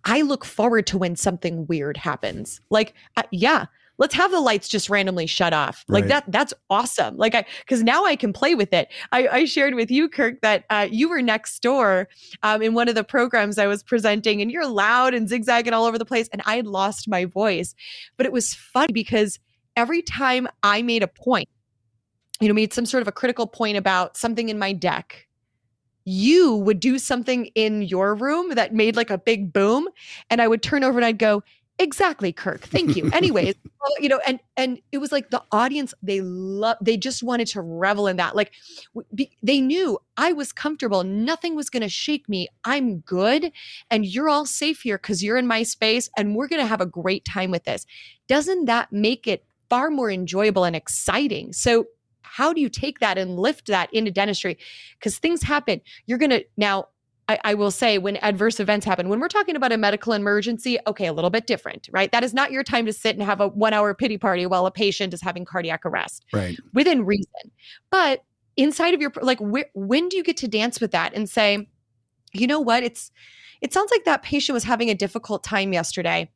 [0.03, 2.59] I look forward to when something weird happens.
[2.69, 3.65] Like, uh, yeah,
[3.97, 5.85] let's have the lights just randomly shut off.
[5.87, 6.09] Like right.
[6.09, 7.17] that, that's awesome.
[7.17, 8.89] Like I, cause now I can play with it.
[9.11, 12.07] I, I shared with you, Kirk, that uh, you were next door
[12.43, 15.85] um, in one of the programs I was presenting and you're loud and zigzagging all
[15.85, 16.27] over the place.
[16.31, 17.75] And I had lost my voice,
[18.17, 19.39] but it was funny because
[19.75, 21.49] every time I made a point,
[22.39, 25.27] you know, made some sort of a critical point about something in my deck,
[26.05, 29.87] you would do something in your room that made like a big boom.
[30.29, 31.43] And I would turn over and I'd go,
[31.79, 32.61] exactly kirk.
[32.61, 33.09] Thank you.
[33.13, 33.55] Anyways
[33.99, 37.61] you know and and it was like the audience they love they just wanted to
[37.61, 38.35] revel in that.
[38.35, 38.51] Like
[39.13, 41.03] be, they knew i was comfortable.
[41.03, 42.47] Nothing was going to shake me.
[42.63, 43.51] I'm good
[43.89, 46.81] and you're all safe here because you're in my space and we're going to have
[46.81, 47.85] a great time with this.
[48.27, 51.53] Doesn't that make it far more enjoyable and exciting?
[51.53, 51.85] So
[52.21, 54.57] how do you take that and lift that into dentistry?
[54.99, 55.81] Because things happen.
[56.05, 56.87] You're going to now
[57.27, 60.77] I, I, will say when adverse events happen, when we're talking about a medical emergency,
[60.85, 62.11] okay, a little bit different, right?
[62.11, 64.65] That is not your time to sit and have a one hour pity party while
[64.65, 66.23] a patient is having cardiac arrest.
[66.31, 66.57] Right.
[66.73, 67.51] Within reason.
[67.89, 68.23] But
[68.57, 71.67] inside of your, like, wh- when do you get to dance with that and say,
[72.33, 72.83] you know what?
[72.83, 73.11] It's,
[73.61, 76.29] it sounds like that patient was having a difficult time yesterday.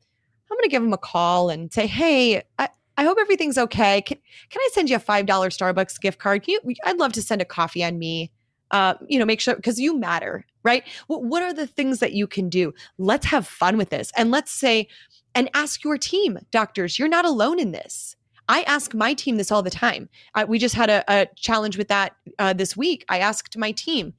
[0.50, 4.02] I'm going to give him a call and say, hey, I, I hope everything's okay.
[4.02, 4.18] Can,
[4.50, 6.44] can I send you a $5 Starbucks gift card?
[6.48, 8.32] You, I'd love to send a coffee on me
[8.70, 10.84] uh, you know, make sure because you matter, right?
[11.06, 12.72] What, what are the things that you can do?
[12.98, 14.12] Let's have fun with this.
[14.16, 14.88] And let's say,
[15.34, 18.16] and ask your team, doctors, you're not alone in this.
[18.48, 20.08] I ask my team this all the time.
[20.34, 23.04] Uh, we just had a, a challenge with that uh, this week.
[23.08, 24.12] I asked my team,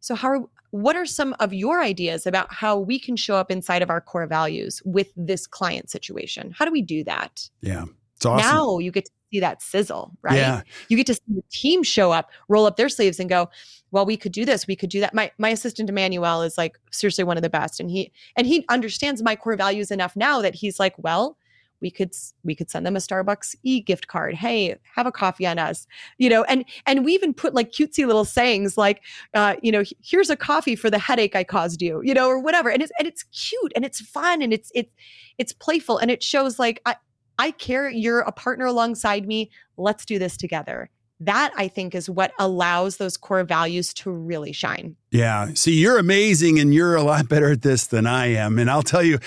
[0.00, 0.40] so how are,
[0.70, 4.00] what are some of your ideas about how we can show up inside of our
[4.00, 6.52] core values with this client situation?
[6.56, 7.48] How do we do that?
[7.60, 7.84] Yeah.
[8.16, 8.46] It's awesome.
[8.46, 10.36] Now you get to see that sizzle, right?
[10.36, 10.62] Yeah.
[10.88, 13.48] You get to see the team show up, roll up their sleeves and go,
[13.90, 15.14] well, we could do this, we could do that.
[15.14, 17.80] My my assistant Emmanuel is like seriously one of the best.
[17.80, 21.36] And he and he understands my core values enough now that he's like, well,
[21.80, 24.34] we could we could send them a Starbucks e gift card.
[24.34, 25.86] Hey, have a coffee on us,
[26.18, 26.42] you know.
[26.44, 29.02] And and we even put like cutesy little sayings like,
[29.34, 32.40] uh, you know, here's a coffee for the headache I caused you, you know, or
[32.40, 32.70] whatever.
[32.70, 34.92] And it's and it's cute and it's fun and it's it's
[35.38, 36.96] it's playful and it shows like I
[37.38, 37.88] I care.
[37.88, 39.50] You're a partner alongside me.
[39.76, 40.90] Let's do this together.
[41.18, 44.96] that I think is what allows those core values to really shine.
[45.10, 45.48] Yeah.
[45.54, 48.58] See, you're amazing and you're a lot better at this than I am.
[48.58, 49.18] And I'll tell you,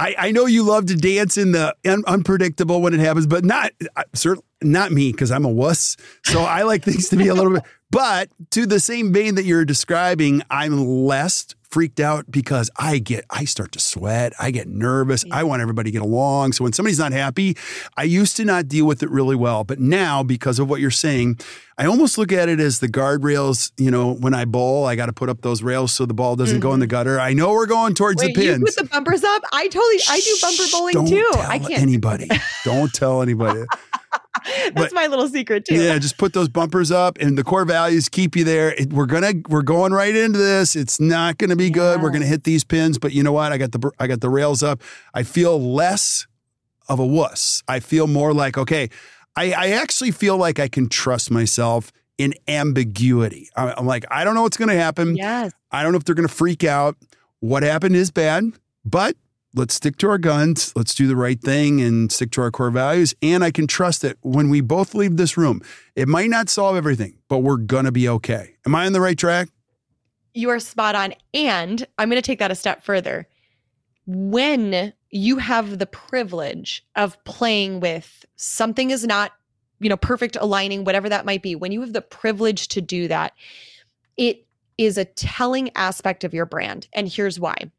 [0.00, 3.44] I, I know you love to dance in the un- unpredictable when it happens, but
[3.44, 3.70] not
[4.14, 5.96] certainly not me because I'm a wuss.
[6.24, 7.62] So I like things to be a little bit.
[7.92, 13.24] But to the same vein that you're describing, I'm less freaked out because I get,
[13.30, 14.32] I start to sweat.
[14.38, 15.24] I get nervous.
[15.30, 16.52] I want everybody to get along.
[16.52, 17.56] So when somebody's not happy,
[17.96, 19.64] I used to not deal with it really well.
[19.64, 21.38] But now, because of what you're saying,
[21.76, 23.72] I almost look at it as the guardrails.
[23.78, 26.36] You know, when I bowl, I got to put up those rails so the ball
[26.36, 26.62] doesn't mm-hmm.
[26.62, 26.90] go in the mm-hmm.
[26.90, 27.20] gutter.
[27.20, 28.60] I know we're going towards Wait, the pins.
[28.60, 29.42] You put the bumpers up.
[29.52, 31.30] I totally, I do bumper bowling Don't too.
[31.36, 31.82] I can't.
[31.82, 32.28] Anybody.
[32.64, 33.64] Don't tell anybody.
[34.74, 35.74] That's but, my little secret too.
[35.74, 38.72] Yeah, just put those bumpers up, and the core values keep you there.
[38.72, 40.76] It, we're gonna we're going right into this.
[40.76, 41.70] It's not gonna be yeah.
[41.70, 42.02] good.
[42.02, 43.52] We're gonna hit these pins, but you know what?
[43.52, 44.82] I got the I got the rails up.
[45.14, 46.26] I feel less
[46.88, 47.62] of a wuss.
[47.68, 48.90] I feel more like okay.
[49.34, 53.48] I, I actually feel like I can trust myself in ambiguity.
[53.56, 55.16] I'm like, I don't know what's going to happen.
[55.16, 55.52] Yes.
[55.70, 56.96] I don't know if they're going to freak out.
[57.40, 58.52] What happened is bad,
[58.84, 59.16] but
[59.54, 60.72] let's stick to our guns.
[60.74, 63.14] Let's do the right thing and stick to our core values.
[63.22, 65.62] And I can trust that when we both leave this room,
[65.94, 68.54] it might not solve everything, but we're going to be okay.
[68.66, 69.48] Am I on the right track?
[70.34, 71.14] You are spot on.
[71.34, 73.28] And I'm going to take that a step further.
[74.06, 79.32] When you have the privilege of playing with something is not,
[79.78, 83.08] you know, perfect aligning, whatever that might be, when you have the privilege to do
[83.08, 83.34] that,
[84.16, 84.46] it
[84.78, 86.88] is a telling aspect of your brand.
[86.92, 87.70] And here's why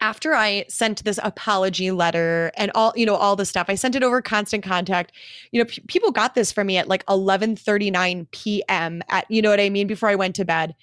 [0.00, 3.94] after I sent this apology letter and all, you know, all the stuff, I sent
[3.94, 5.12] it over constant contact.
[5.52, 9.02] You know, p- people got this from me at like 11:39 p.m.
[9.08, 10.74] at, you know what I mean, before I went to bed.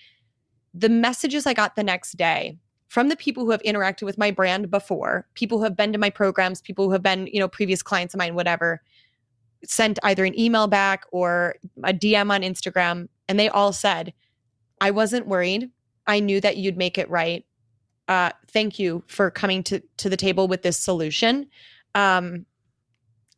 [0.73, 4.31] The messages I got the next day from the people who have interacted with my
[4.31, 7.47] brand before, people who have been to my programs, people who have been, you know,
[7.47, 8.81] previous clients of mine, whatever,
[9.63, 14.13] sent either an email back or a DM on Instagram, and they all said,
[14.79, 15.69] "I wasn't worried.
[16.07, 17.45] I knew that you'd make it right
[18.11, 21.47] uh, thank you for coming to to the table with this solution.
[21.95, 22.45] Um,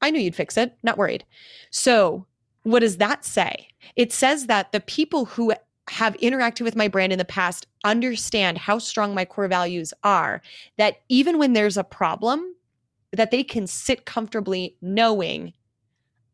[0.02, 0.76] I knew you'd fix it.
[0.82, 1.24] Not worried.
[1.70, 2.26] So,
[2.64, 3.68] what does that say?
[3.96, 5.54] It says that the people who
[5.90, 10.42] have interacted with my brand in the past understand how strong my core values are.
[10.80, 12.56] That even when there's a problem,
[13.12, 15.54] that they can sit comfortably knowing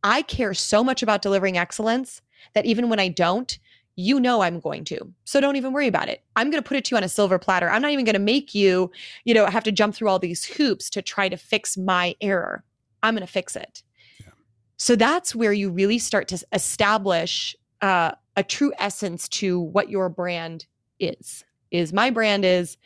[0.02, 2.22] I care so much about delivering excellence
[2.54, 3.60] that even when I don't,
[4.00, 5.14] you know I'm going to.
[5.26, 6.24] So don't even worry about it.
[6.38, 7.70] I'm going to put it to you on a silver platter.
[7.70, 8.92] I'm not even going to make you,
[9.26, 12.64] you know, have to jump through all these hoops to try to fix my error.
[13.04, 13.84] I'm going to fix it.
[14.20, 14.32] Yeah.
[14.78, 20.08] So that's where you really start to establish uh, a true essence to what your
[20.08, 20.66] brand
[21.00, 21.44] is.
[21.72, 22.78] Is my brand is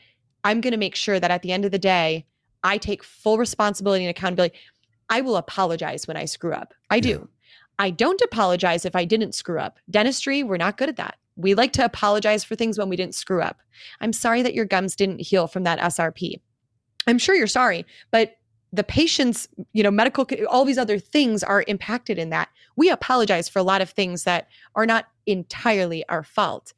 [0.43, 2.25] I'm going to make sure that at the end of the day,
[2.63, 4.57] I take full responsibility and accountability.
[5.09, 6.73] I will apologize when I screw up.
[6.89, 7.09] I do.
[7.09, 7.25] Yeah.
[7.79, 9.79] I don't apologize if I didn't screw up.
[9.89, 11.17] Dentistry, we're not good at that.
[11.35, 13.59] We like to apologize for things when we didn't screw up.
[13.99, 16.35] I'm sorry that your gums didn't heal from that SRP.
[17.07, 18.37] I'm sure you're sorry, but
[18.71, 22.49] the patient's, you know, medical, all these other things are impacted in that.
[22.75, 26.73] We apologize for a lot of things that are not entirely our fault.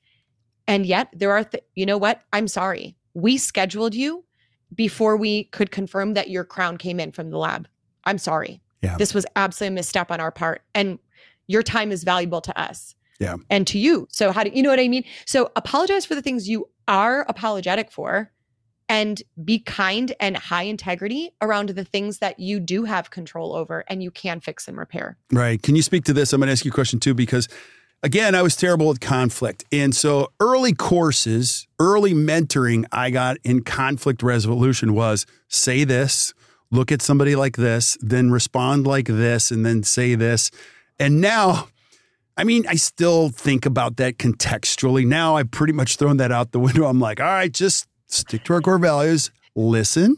[0.67, 2.21] And yet there are, th- you know what?
[2.33, 2.97] I'm sorry.
[3.13, 4.25] We scheduled you
[4.73, 7.67] before we could confirm that your crown came in from the lab.
[8.03, 8.61] I'm sorry.
[8.85, 8.97] Yeah.
[8.97, 10.61] This was absolutely a misstep on our part.
[10.73, 10.99] And
[11.47, 12.95] your time is valuable to us.
[13.19, 13.35] Yeah.
[13.49, 14.07] And to you.
[14.09, 15.05] So how do you know what I mean?
[15.25, 18.31] So apologize for the things you are apologetic for
[18.87, 23.83] and be kind and high integrity around the things that you do have control over
[23.87, 25.17] and you can fix and repair.
[25.31, 25.61] Right.
[25.61, 26.33] Can you speak to this?
[26.33, 27.47] I'm going to ask you a question too because
[28.03, 29.65] again, I was terrible with conflict.
[29.71, 36.34] And so early courses, early mentoring I got in conflict resolution was say this,
[36.71, 40.51] look at somebody like this, then respond like this, and then say this.
[40.99, 41.67] And now,
[42.37, 45.05] I mean, I still think about that contextually.
[45.05, 46.85] Now I've pretty much thrown that out the window.
[46.85, 50.17] I'm like, all right, just stick to our core values, listen.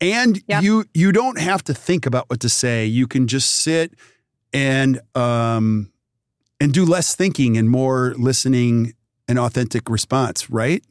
[0.00, 0.62] And yep.
[0.62, 2.84] you you don't have to think about what to say.
[2.84, 3.94] You can just sit
[4.52, 5.90] and um
[6.60, 8.94] and do less thinking and more listening
[9.28, 10.84] and authentic response, right?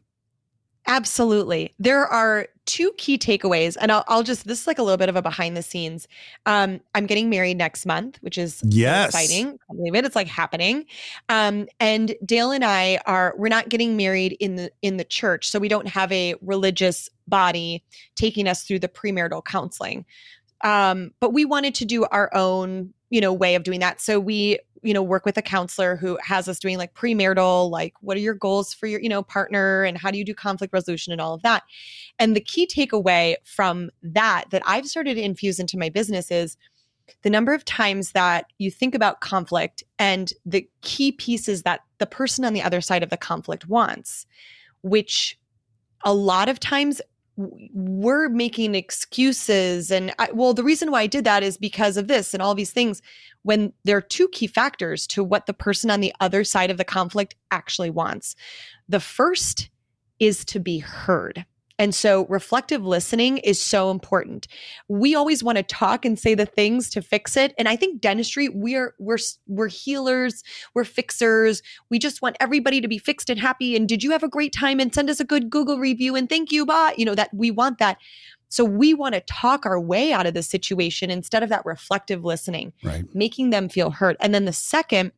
[0.85, 1.73] Absolutely.
[1.79, 5.07] There are two key takeaways, and I'll, I'll, just this is like a little bit
[5.07, 6.07] of a behind the scenes.
[6.45, 9.07] Um, I'm getting married next month, which is yes.
[9.07, 9.57] exciting.
[9.69, 10.05] I believe it.
[10.05, 10.85] It's like happening.
[11.29, 15.49] Um, and Dale and I are we're not getting married in the in the church,
[15.49, 17.83] so we don't have a religious body
[18.15, 20.05] taking us through the premarital counseling.
[20.63, 24.01] Um, but we wanted to do our own, you know, way of doing that.
[24.01, 27.93] So we you know work with a counselor who has us doing like premarital like
[28.01, 30.73] what are your goals for your you know partner and how do you do conflict
[30.73, 31.63] resolution and all of that?
[32.19, 36.57] And the key takeaway from that that i've started to infuse into my business is
[37.21, 42.05] the number of times that you think about conflict and the key pieces that the
[42.05, 44.25] person on the other side of the conflict wants,
[44.81, 45.37] which
[46.03, 47.01] a lot of times
[47.35, 52.07] we're making excuses and I, well the reason why i did that is because of
[52.07, 53.01] this and all these things
[53.43, 56.77] when there are two key factors to what the person on the other side of
[56.77, 58.35] the conflict actually wants
[58.89, 59.69] the first
[60.19, 61.45] is to be heard
[61.79, 64.47] and so reflective listening is so important.
[64.87, 67.53] We always want to talk and say the things to fix it.
[67.57, 69.17] And I think dentistry, we're we're
[69.47, 70.43] we're healers,
[70.75, 71.61] we're fixers.
[71.89, 73.75] We just want everybody to be fixed and happy.
[73.75, 74.79] And did you have a great time?
[74.79, 76.93] And send us a good Google review and thank you, bye.
[76.95, 77.97] You know, that we want that.
[78.53, 82.23] So we want to talk our way out of the situation instead of that reflective
[82.23, 83.03] listening, right.
[83.15, 84.15] making them feel hurt.
[84.19, 85.11] And then the second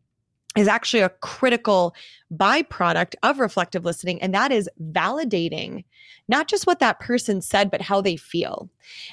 [0.57, 1.93] is actually a critical
[2.33, 5.83] byproduct of reflective listening, and that is validating
[6.29, 8.69] not just what that person said, but how they feel.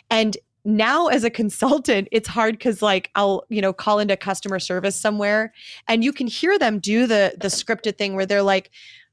[0.09, 4.61] And now as a consultant it's hard because like i'll you know call into customer
[4.61, 5.53] service somewhere
[5.89, 8.71] and you can hear them do the the scripted thing where they're like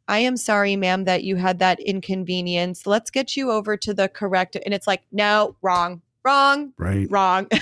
[0.09, 4.09] i am sorry ma'am that you had that inconvenience let's get you over to the
[4.09, 7.47] correct and it's like no wrong wrong right wrong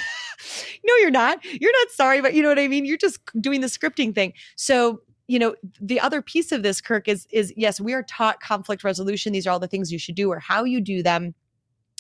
[0.84, 1.43] no, you're not.
[1.43, 2.86] You're not sorry, but you know what I mean?
[2.86, 4.34] You're just doing the scripting thing.
[4.56, 8.39] So, you know, the other piece of this, Kirk, is is yes, we are taught
[8.39, 9.34] conflict resolution.
[9.34, 11.36] These are all the things you should do or how you do them.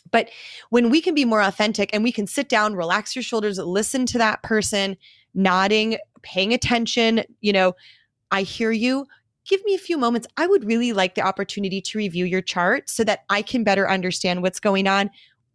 [0.09, 0.29] But
[0.69, 4.05] when we can be more authentic and we can sit down, relax your shoulders, listen
[4.07, 4.95] to that person,
[5.33, 7.73] nodding, paying attention, you know,
[8.31, 9.05] I hear you.
[9.47, 10.27] Give me a few moments.
[10.35, 13.89] I would really like the opportunity to review your chart so that I can better
[13.89, 15.09] understand what's going on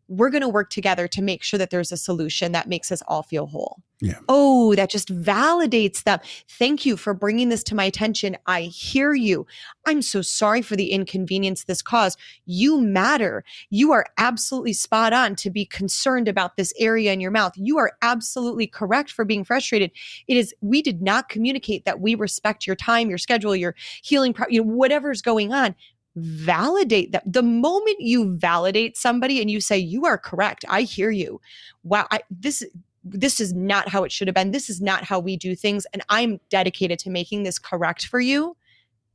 [0.08, 3.02] we're going to work together to make sure that there's a solution that makes us
[3.08, 3.82] all feel whole.
[4.02, 4.18] Yeah.
[4.28, 6.18] Oh, that just validates them.
[6.48, 8.36] Thank you for bringing this to my attention.
[8.46, 9.46] I hear you.
[9.86, 12.18] I'm so sorry for the inconvenience this caused.
[12.44, 13.44] You matter.
[13.70, 17.52] You are absolutely spot on to be concerned about this area in your mouth.
[17.54, 19.92] You are absolutely correct for being frustrated.
[20.26, 24.32] It is, we did not communicate that we respect your time, your schedule, your healing,
[24.32, 25.76] pro- you know, whatever's going on
[26.16, 31.10] validate that the moment you validate somebody and you say you are correct i hear
[31.10, 31.40] you.
[31.84, 32.62] Wow I, this
[33.04, 35.86] this is not how it should have been this is not how we do things
[35.92, 38.56] and i'm dedicated to making this correct for you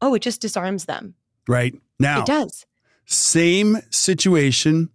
[0.02, 1.14] oh it just disarms them.
[1.48, 1.74] Right.
[2.00, 2.66] Now it does.
[3.06, 4.90] same situation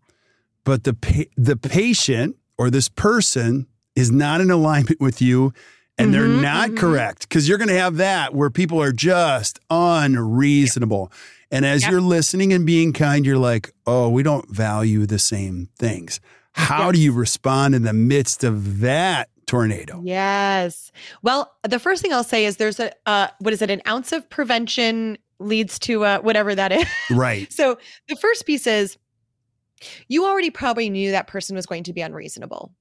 [0.64, 5.52] but the pa- the patient or this person is not in alignment with you
[5.98, 6.78] and mm-hmm, they're not mm-hmm.
[6.78, 11.12] correct because you're going to have that where people are just unreasonable.
[11.50, 11.90] And as yep.
[11.90, 16.20] you're listening and being kind, you're like, oh, we don't value the same things.
[16.52, 16.94] How yes.
[16.94, 20.00] do you respond in the midst of that tornado?
[20.02, 20.92] Yes.
[21.22, 24.12] Well, the first thing I'll say is there's a, uh, what is it, an ounce
[24.12, 26.86] of prevention leads to uh, whatever that is.
[27.10, 27.52] Right.
[27.52, 27.78] so
[28.08, 28.96] the first piece is
[30.08, 32.72] you already probably knew that person was going to be unreasonable.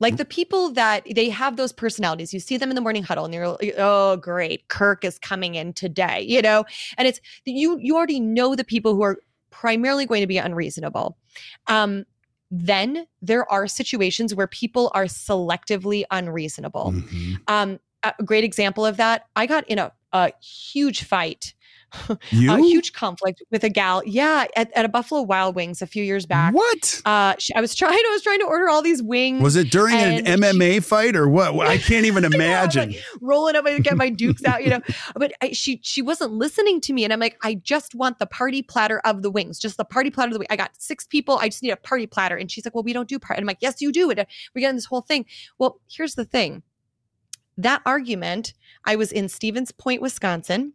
[0.00, 3.26] Like the people that they have those personalities, you see them in the morning huddle
[3.26, 6.64] and you're like, oh, great, Kirk is coming in today, you know?
[6.96, 9.18] And it's you you already know the people who are
[9.50, 11.18] primarily going to be unreasonable.
[11.66, 12.06] Um,
[12.50, 16.92] then there are situations where people are selectively unreasonable.
[16.92, 17.34] Mm-hmm.
[17.46, 21.54] Um, a great example of that, I got in a, a huge fight
[22.30, 22.52] You?
[22.52, 24.02] a huge conflict with a gal.
[24.04, 26.54] Yeah, at, at a Buffalo Wild Wings a few years back.
[26.54, 27.02] What?
[27.04, 27.92] Uh, she, I was trying.
[28.10, 29.42] I was trying to order all these wings.
[29.42, 31.54] Was it during an MMA she, fight or what?
[31.66, 32.90] I can't even imagine.
[32.90, 34.80] like rolling up, I get my dukes out, you know.
[35.14, 38.26] But I, she she wasn't listening to me, and I'm like, I just want the
[38.26, 40.48] party platter of the wings, just the party platter of the wings.
[40.50, 41.38] I got six people.
[41.38, 43.38] I just need a party platter, and she's like, Well, we don't do party.
[43.38, 44.10] And I'm like, Yes, you do.
[44.10, 45.26] And we get in this whole thing.
[45.58, 46.62] Well, here's the thing.
[47.56, 50.72] That argument, I was in Stevens Point, Wisconsin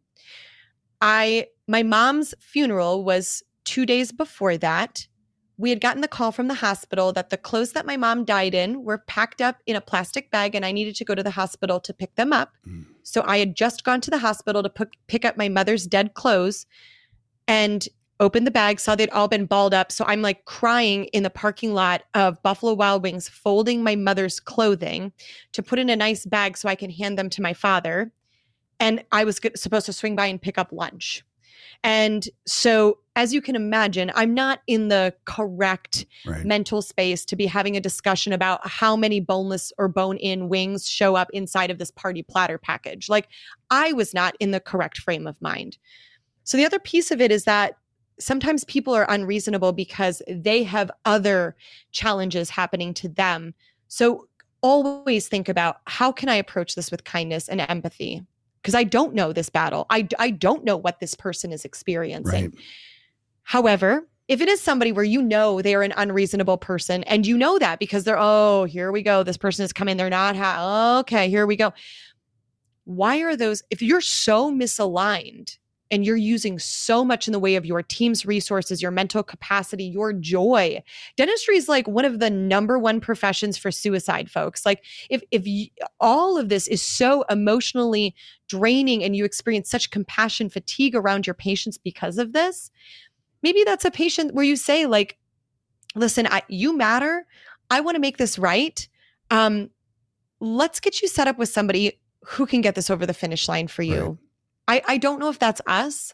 [1.01, 5.07] I my mom's funeral was 2 days before that.
[5.57, 8.53] We had gotten the call from the hospital that the clothes that my mom died
[8.53, 11.31] in were packed up in a plastic bag and I needed to go to the
[11.31, 12.53] hospital to pick them up.
[12.67, 12.85] Mm.
[13.03, 16.13] So I had just gone to the hospital to p- pick up my mother's dead
[16.13, 16.65] clothes
[17.47, 17.87] and
[18.19, 19.91] opened the bag, saw they'd all been balled up.
[19.91, 24.39] So I'm like crying in the parking lot of Buffalo Wild Wings, folding my mother's
[24.39, 25.11] clothing
[25.51, 28.11] to put in a nice bag so I can hand them to my father
[28.79, 31.23] and I was supposed to swing by and pick up lunch.
[31.83, 36.43] And so, as you can imagine, I'm not in the correct right.
[36.43, 40.89] mental space to be having a discussion about how many boneless or bone in wings
[40.89, 43.07] show up inside of this party platter package.
[43.07, 43.27] Like,
[43.69, 45.77] I was not in the correct frame of mind.
[46.43, 47.77] So, the other piece of it is that
[48.19, 51.55] sometimes people are unreasonable because they have other
[51.91, 53.53] challenges happening to them.
[53.87, 54.27] So,
[54.61, 58.25] always think about how can I approach this with kindness and empathy?
[58.65, 59.85] Because I don't know this battle.
[59.91, 62.45] I, I don't know what this person is experiencing.
[62.45, 62.53] Right.
[63.43, 67.37] However, if it is somebody where you know they are an unreasonable person and you
[67.37, 69.21] know that because they're, oh, here we go.
[69.21, 69.97] This person is coming.
[69.97, 71.73] They're not, ha- okay, here we go.
[72.85, 75.59] Why are those, if you're so misaligned
[75.95, 79.85] and you're using so much in the way of your team's resources, your mental capacity,
[79.85, 80.83] your joy.
[81.15, 84.65] Dentistry is like one of the number one professions for suicide folks.
[84.65, 85.67] Like if if you,
[86.01, 88.13] all of this is so emotionally
[88.49, 92.69] draining and you experience such compassion fatigue around your patients because of this,
[93.41, 95.17] maybe that's a patient where you say like
[95.95, 97.25] listen I, you matter
[97.69, 98.85] i want to make this right
[99.31, 99.69] um,
[100.39, 103.67] let's get you set up with somebody who can get this over the finish line
[103.67, 104.17] for you right.
[104.67, 106.13] I, I don't know if that's us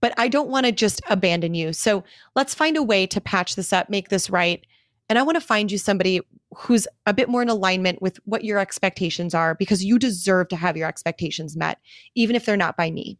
[0.00, 3.56] but i don't want to just abandon you so let's find a way to patch
[3.56, 4.64] this up make this right
[5.08, 6.20] and i want to find you somebody
[6.56, 10.56] who's a bit more in alignment with what your expectations are because you deserve to
[10.56, 11.78] have your expectations met
[12.14, 13.18] even if they're not by me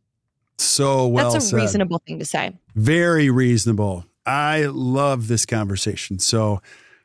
[0.59, 1.57] so well That's a said.
[1.57, 2.53] reasonable thing to say.
[2.75, 4.05] Very reasonable.
[4.27, 6.19] I love this conversation.
[6.19, 6.63] So,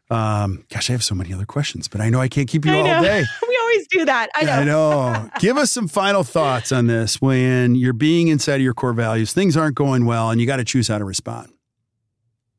[0.10, 2.72] um, gosh, I have so many other questions, but I know I can't keep you
[2.72, 3.02] I all know.
[3.02, 3.24] day.
[3.70, 4.30] always do that.
[4.36, 4.52] I know.
[4.52, 5.30] I know.
[5.40, 9.34] Give us some final thoughts on this when you're being inside of your core values,
[9.34, 11.52] things aren't going well, and you got to choose how to respond.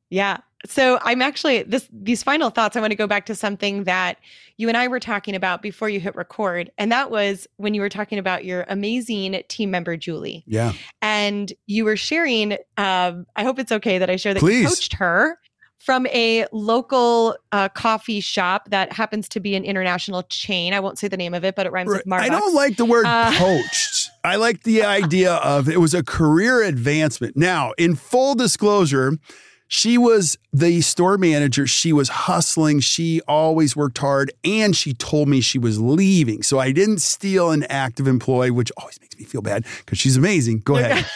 [0.08, 0.38] Yeah.
[0.66, 2.76] So I'm actually this these final thoughts.
[2.76, 4.18] I want to go back to something that
[4.58, 7.80] you and I were talking about before you hit record, and that was when you
[7.80, 10.44] were talking about your amazing team member Julie.
[10.46, 10.72] Yeah.
[11.00, 12.58] And you were sharing.
[12.76, 14.62] Um, I hope it's okay that I share that Please.
[14.62, 15.38] you coached her
[15.80, 20.74] from a local uh, coffee shop that happens to be an international chain.
[20.74, 22.20] I won't say the name of it, but it rhymes with Marbucks.
[22.20, 24.10] I don't like the word Uh, coached.
[24.22, 27.34] I like the idea of it was a career advancement.
[27.36, 29.12] Now, in full disclosure,
[29.68, 31.66] she was the store manager.
[31.66, 32.80] She was hustling.
[32.80, 36.42] She always worked hard and she told me she was leaving.
[36.42, 40.18] So I didn't steal an active employee, which always makes me feel bad because she's
[40.18, 40.58] amazing.
[40.60, 41.06] Go ahead.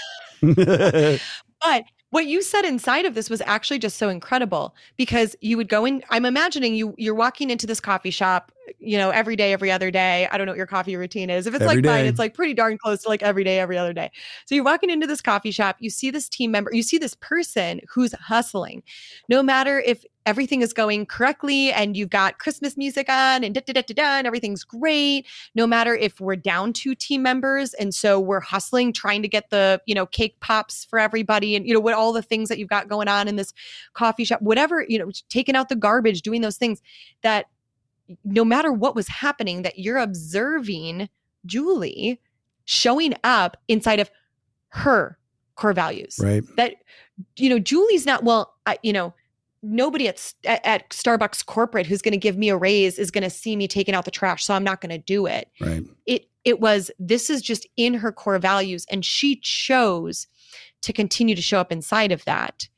[1.61, 1.85] But
[2.15, 5.85] what you said inside of this was actually just so incredible because you would go
[5.85, 9.71] in i'm imagining you you're walking into this coffee shop you know every day every
[9.71, 10.29] other day.
[10.31, 11.47] I don't know what your coffee routine is.
[11.47, 13.79] If it's Every like mine it's like pretty darn close to like every day every
[13.79, 14.11] other day.
[14.47, 17.15] So you're walking into this coffee shop you see this team member you see this
[17.17, 18.83] person who's hustling.
[19.29, 23.61] No matter if everything is going correctly and you've got christmas music on and da
[23.67, 27.75] da da da da and everything's great no matter if we're down two team members
[27.75, 31.67] and so we're hustling trying to get the you know cake pops for everybody and
[31.67, 33.53] you know what all the things that you've got going on in this
[33.93, 36.81] coffee shop whatever you know taking out the garbage doing those things
[37.23, 37.47] that
[38.25, 41.09] no matter what was happening that you're observing
[41.47, 42.21] julie
[42.65, 44.11] showing up inside of
[44.69, 45.19] her
[45.55, 46.43] core values right.
[46.57, 46.75] that
[47.37, 49.15] you know julie's not well I, you know
[49.65, 53.25] nobody at, at at starbucks corporate who's going to give me a raise is going
[53.25, 55.51] to see me taking out the trash so i'm not going to do it.
[55.61, 55.85] Right.
[56.07, 60.27] it it was this is just in her core values and she chose
[60.83, 62.69] to continue to show up inside of that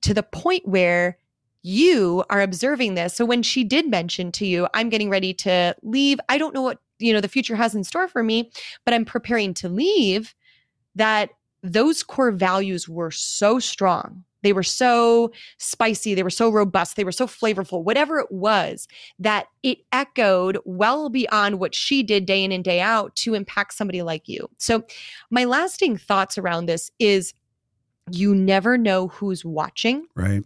[0.00, 1.18] to the point where
[1.62, 3.14] you are observing this.
[3.14, 6.62] So when she did mention to you i'm getting ready to leave i don't know
[6.62, 8.50] what you know the future has in store for me
[8.84, 10.34] but i'm preparing to leave
[10.94, 11.30] that
[11.62, 17.04] those core values were so strong they were so spicy they were so robust they
[17.04, 18.86] were so flavorful whatever it was
[19.18, 23.74] that it echoed well beyond what she did day in and day out to impact
[23.74, 24.48] somebody like you.
[24.58, 24.84] So,
[25.30, 27.34] my lasting thoughts around this is
[28.10, 30.06] you never know who's watching.
[30.14, 30.44] Right.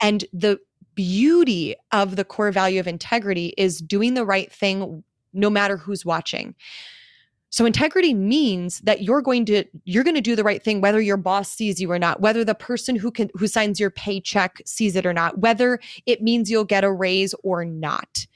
[0.00, 0.58] And the
[0.94, 6.04] beauty of the core value of integrity is doing the right thing no matter who's
[6.06, 6.54] watching.
[7.56, 11.00] So integrity means that you're going to you're going to do the right thing whether
[11.00, 14.60] your boss sees you or not, whether the person who can who signs your paycheck
[14.66, 18.26] sees it or not, whether it means you'll get a raise or not.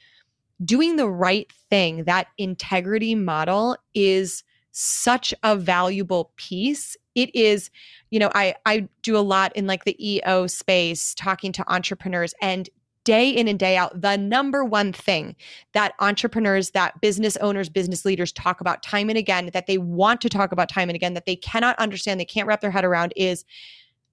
[0.65, 6.97] Doing the right thing, that integrity model is such a valuable piece.
[7.13, 7.69] It is,
[8.09, 12.33] you know, I I do a lot in like the EO space talking to entrepreneurs
[12.41, 12.67] and
[13.03, 15.35] day in and day out the number one thing
[15.73, 20.21] that entrepreneurs that business owners business leaders talk about time and again that they want
[20.21, 22.85] to talk about time and again that they cannot understand they can't wrap their head
[22.85, 23.43] around is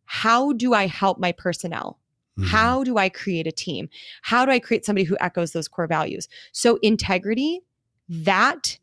[0.07, 1.99] how do i help my personnel
[2.39, 2.47] Mhm.
[2.47, 3.89] how do i create a team
[4.22, 7.61] how do i create somebody who echoes those core values so integrity
[8.09, 8.78] that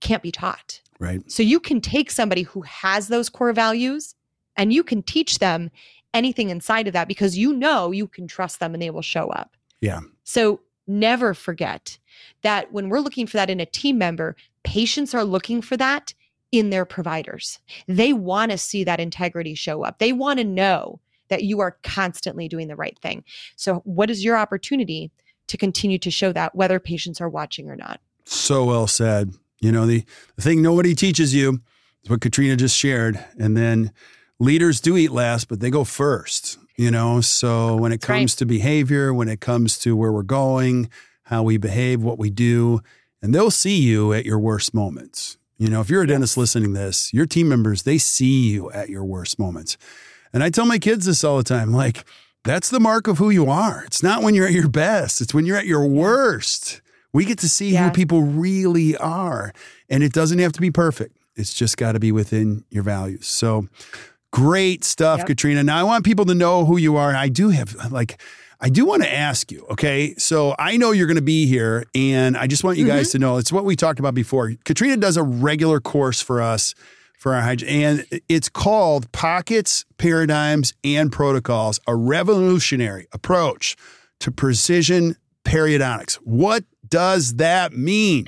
[0.00, 1.28] can't be taught Right.
[1.30, 4.14] so you can take somebody who has those core values
[4.56, 5.70] and you can teach them
[6.14, 9.28] anything inside of that because you know you can trust them and they will show
[9.28, 9.56] up.
[9.80, 10.00] Yeah.
[10.24, 11.98] So never forget
[12.42, 16.14] that when we're looking for that in a team member, patients are looking for that
[16.50, 17.58] in their providers.
[17.88, 19.98] They want to see that integrity show up.
[19.98, 23.24] They want to know that you are constantly doing the right thing.
[23.56, 25.10] So what is your opportunity
[25.46, 28.00] to continue to show that whether patients are watching or not?
[28.24, 29.32] So well said.
[29.60, 30.04] You know, the,
[30.36, 31.60] the thing nobody teaches you
[32.04, 33.24] is what Katrina just shared.
[33.38, 33.92] And then
[34.42, 36.58] leaders do eat last, but they go first.
[36.76, 38.38] You know, so when it That's comes right.
[38.38, 40.88] to behavior, when it comes to where we're going,
[41.24, 42.80] how we behave, what we do,
[43.20, 45.36] and they'll see you at your worst moments.
[45.58, 48.72] You know, if you're a dentist listening to this, your team members, they see you
[48.72, 49.76] at your worst moments.
[50.32, 52.04] And I tell my kids this all the time like,
[52.42, 53.84] that's the mark of who you are.
[53.84, 56.80] It's not when you're at your best, it's when you're at your worst.
[57.12, 59.52] We get to see who people really are.
[59.90, 63.28] And it doesn't have to be perfect, it's just got to be within your values.
[63.28, 63.68] So
[64.32, 65.26] great stuff, Yep.
[65.28, 65.62] Katrina.
[65.62, 67.14] Now, I want people to know who you are.
[67.14, 68.20] I do have, like,
[68.60, 70.14] I do want to ask you, okay?
[70.16, 73.12] So I know you're going to be here, and I just want you guys mm-hmm.
[73.12, 74.52] to know it's what we talked about before.
[74.64, 76.74] Katrina does a regular course for us
[77.18, 83.76] for our hygiene, and it's called Pockets, Paradigms, and Protocols A Revolutionary Approach
[84.20, 86.14] to Precision Periodontics.
[86.24, 88.26] What does that mean?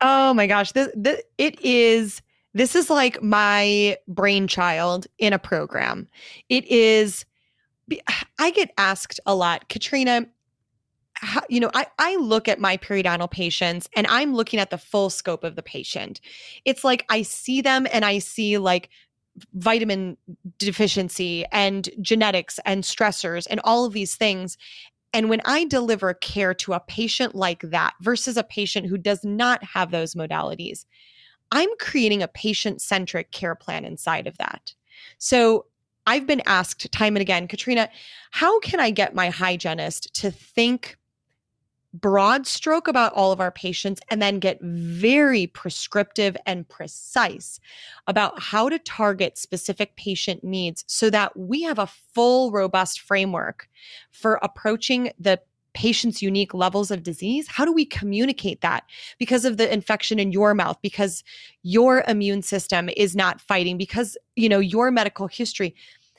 [0.00, 2.22] Oh my gosh, this, this, it is.
[2.54, 6.08] This is like my brainchild in a program.
[6.48, 7.24] It is.
[8.38, 10.26] I get asked a lot, Katrina.
[11.14, 14.78] How, you know, I, I look at my periodontal patients and I'm looking at the
[14.78, 16.20] full scope of the patient.
[16.64, 18.88] It's like I see them and I see like
[19.54, 20.16] vitamin
[20.58, 24.58] deficiency and genetics and stressors and all of these things.
[25.12, 29.24] And when I deliver care to a patient like that versus a patient who does
[29.24, 30.86] not have those modalities,
[31.52, 34.74] I'm creating a patient centric care plan inside of that.
[35.18, 35.66] So
[36.06, 37.88] I've been asked time and again, Katrina,
[38.32, 40.96] how can I get my hygienist to think
[41.94, 47.60] broad stroke about all of our patients and then get very prescriptive and precise
[48.06, 53.68] about how to target specific patient needs so that we have a full, robust framework
[54.10, 55.38] for approaching the
[55.74, 58.84] patient's unique levels of disease how do we communicate that
[59.18, 61.24] because of the infection in your mouth because
[61.62, 65.74] your immune system is not fighting because you know your medical history?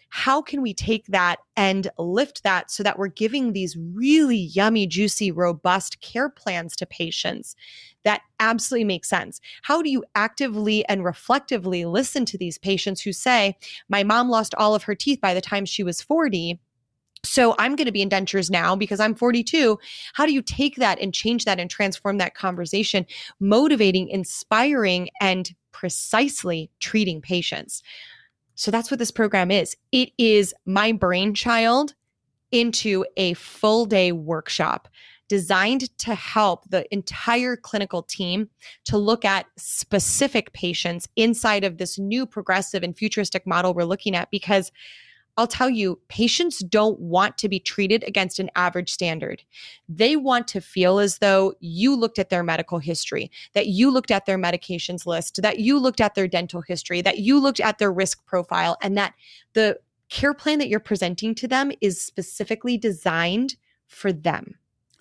[0.10, 4.86] How can we take that and lift that so that we're giving these really yummy
[4.86, 7.56] juicy robust care plans to patients?
[8.04, 9.42] That absolutely make sense.
[9.64, 13.58] How do you actively and reflectively listen to these patients who say
[13.90, 16.60] my mom lost all of her teeth by the time she was 40
[17.24, 19.80] so I'm going to be in dentures now because I'm 42.
[20.14, 23.06] How do you take that and change that and transform that conversation,
[23.40, 27.82] motivating, inspiring, and precisely treating patients?
[28.56, 29.76] So that's what this program is.
[29.92, 31.96] It is my brainchild
[32.52, 34.88] into a full day workshop
[35.28, 38.50] designed to help the entire clinical team
[38.86, 44.16] to look at specific patients inside of this new progressive and futuristic model we're looking
[44.16, 44.72] at because
[45.36, 49.44] I'll tell you, patients don't want to be treated against an average standard.
[49.90, 54.12] They want to feel as though you looked at their medical history, that you looked
[54.12, 57.80] at their medications list, that you looked at their dental history, that you looked at
[57.80, 59.14] their risk profile, and that
[59.54, 59.80] the
[60.10, 63.56] care plan that you're presenting to them is specifically designed
[63.88, 64.56] for them.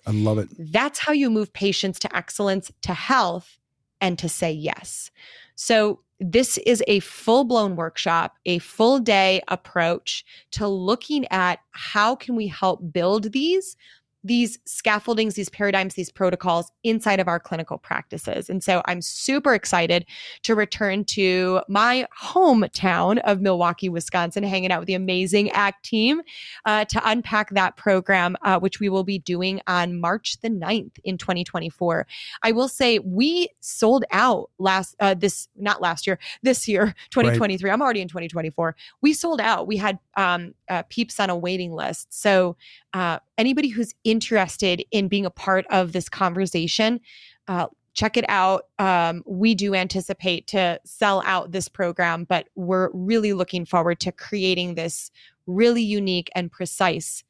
[0.07, 0.49] I love it.
[0.57, 3.59] That's how you move patients to excellence, to health,
[4.01, 5.11] and to say yes.
[5.55, 12.15] So, this is a full blown workshop, a full day approach to looking at how
[12.15, 13.75] can we help build these
[14.23, 18.49] these scaffoldings, these paradigms, these protocols inside of our clinical practices.
[18.49, 20.05] And so I'm super excited
[20.43, 26.21] to return to my hometown of Milwaukee, Wisconsin, hanging out with the amazing ACT team
[26.65, 30.99] uh, to unpack that program, uh, which we will be doing on March the 9th
[31.03, 32.07] in 2024.
[32.43, 37.69] I will say we sold out last, uh, this, not last year, this year, 2023.
[37.69, 38.75] I'm already in 2024.
[39.01, 39.67] We sold out.
[39.67, 42.13] We had um, uh, peeps on a waiting list.
[42.13, 42.55] So,
[42.93, 46.99] uh, anybody who's interested in being a part of this conversation,
[47.47, 48.65] uh, check it out.
[48.79, 54.11] Um, we do anticipate to sell out this program, but we're really looking forward to
[54.11, 55.11] creating this
[55.45, 57.23] really unique and precise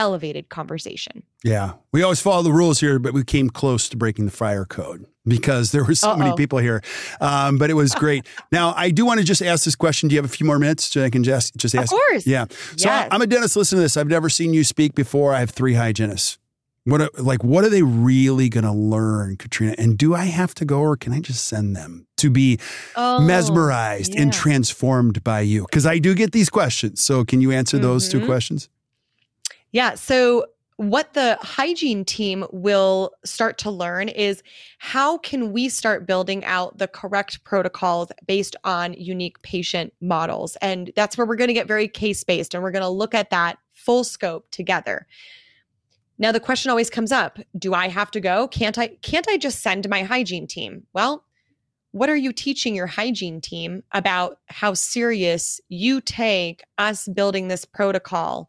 [0.00, 1.22] elevated conversation.
[1.44, 1.72] Yeah.
[1.92, 5.04] We always follow the rules here, but we came close to breaking the fire code
[5.26, 6.36] because there were so many Uh-oh.
[6.36, 6.82] people here.
[7.20, 8.26] Um, but it was great.
[8.52, 10.08] now, I do want to just ask this question.
[10.08, 11.90] Do you have a few more minutes so I can just, just Of ask?
[11.90, 12.26] course.
[12.26, 12.46] Yeah.
[12.76, 13.08] So Yes.
[13.10, 13.56] I'm a dentist.
[13.56, 13.96] Listen to this.
[13.96, 15.34] I've never seen you speak before.
[15.34, 16.38] I have three hygienists.
[16.84, 19.74] What are, like what are they really going to learn, Katrina?
[19.76, 22.58] And do I have to go or can I just send them to be
[22.96, 25.66] Oh, mesmerized and transformed by you?
[25.66, 27.02] Because I do get these questions.
[27.04, 28.26] So can you answer those two Mhm.
[28.26, 28.70] questions?
[29.72, 29.94] Yeah.
[29.94, 30.46] So,
[30.76, 34.42] what the hygiene team will start to learn is
[34.78, 40.56] how can we start building out the correct protocols based on unique patient models?
[40.62, 43.14] And that's where we're going to get very case based and we're going to look
[43.14, 45.06] at that full scope together.
[46.18, 48.48] Now the question always comes up, do I have to go?
[48.48, 50.86] Can't I can't I just send my hygiene team?
[50.94, 51.24] Well,
[51.92, 57.66] what are you teaching your hygiene team about how serious you take us building this
[57.66, 58.48] protocol?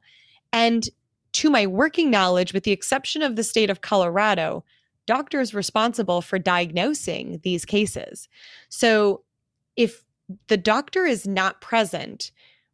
[0.53, 0.87] And
[1.33, 4.63] to my working knowledge, with the exception of the state of Colorado,
[5.05, 8.27] doctors responsible for diagnosing these cases.
[8.69, 9.23] So
[9.75, 10.03] if
[10.47, 12.31] the doctor is not present,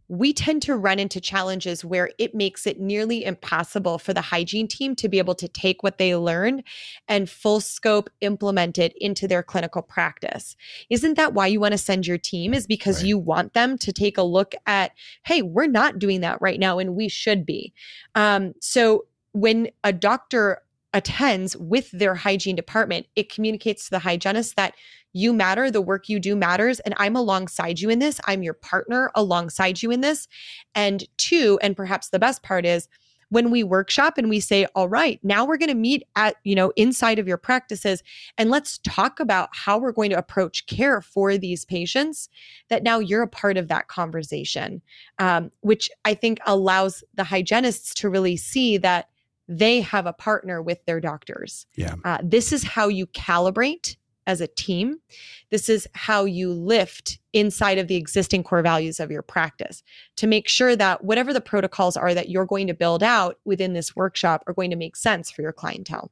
[0.09, 4.67] we tend to run into challenges where it makes it nearly impossible for the hygiene
[4.67, 6.63] team to be able to take what they learned
[7.07, 10.55] and full scope implement it into their clinical practice.
[10.89, 12.53] Isn't that why you want to send your team?
[12.53, 13.07] Is because right.
[13.07, 14.91] you want them to take a look at,
[15.25, 17.73] hey, we're not doing that right now and we should be.
[18.15, 20.61] Um, so when a doctor
[20.97, 24.73] attends with their hygiene department, it communicates to the hygienist that
[25.13, 28.19] you matter, the work you do matters, and I'm alongside you in this.
[28.25, 30.27] I'm your partner alongside you in this.
[30.73, 32.87] And two, and perhaps the best part is,
[33.29, 36.55] when we workshop and we say all right now we're going to meet at you
[36.55, 38.01] know inside of your practices
[38.37, 42.29] and let's talk about how we're going to approach care for these patients
[42.69, 44.81] that now you're a part of that conversation
[45.19, 49.09] um, which i think allows the hygienists to really see that
[49.47, 51.65] they have a partner with their doctors.
[51.75, 51.95] Yeah.
[52.03, 53.95] Uh, this is how you calibrate
[54.25, 54.99] as a team.
[55.49, 59.83] This is how you lift inside of the existing core values of your practice
[60.17, 63.73] to make sure that whatever the protocols are that you're going to build out within
[63.73, 66.11] this workshop are going to make sense for your clientele.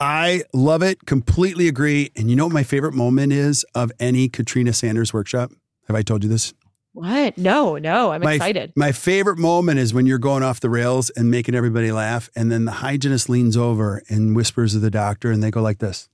[0.00, 1.06] I love it.
[1.06, 2.10] Completely agree.
[2.16, 5.52] And you know what my favorite moment is of any Katrina Sanders workshop?
[5.86, 6.54] Have I told you this?
[6.98, 7.38] What?
[7.38, 8.72] No, no, I'm my, excited.
[8.74, 12.28] My favorite moment is when you're going off the rails and making everybody laugh.
[12.34, 15.78] And then the hygienist leans over and whispers to the doctor, and they go like
[15.78, 16.08] this.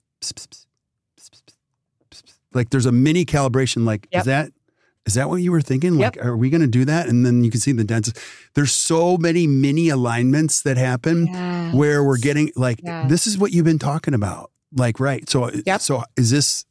[2.53, 3.85] Like there's a mini calibration.
[3.85, 4.21] Like, yep.
[4.21, 4.53] is that
[5.07, 5.99] is that what you were thinking?
[5.99, 6.25] Like, yep.
[6.25, 7.09] are we going to do that?
[7.09, 8.19] And then you can see the dentist.
[8.55, 11.75] There's so many mini alignments that happen yes.
[11.75, 13.11] where we're getting like, yes.
[13.11, 14.51] this is what you've been talking about.
[14.73, 15.29] Like, right.
[15.29, 15.81] So, yep.
[15.83, 16.65] so is this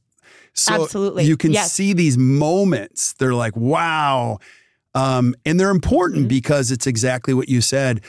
[0.54, 1.26] so Absolutely.
[1.26, 1.72] you can yes.
[1.72, 3.14] see these moments.
[3.14, 4.40] They're like, wow.
[4.96, 6.28] Um, and they're important mm-hmm.
[6.30, 8.02] because it's exactly what you said.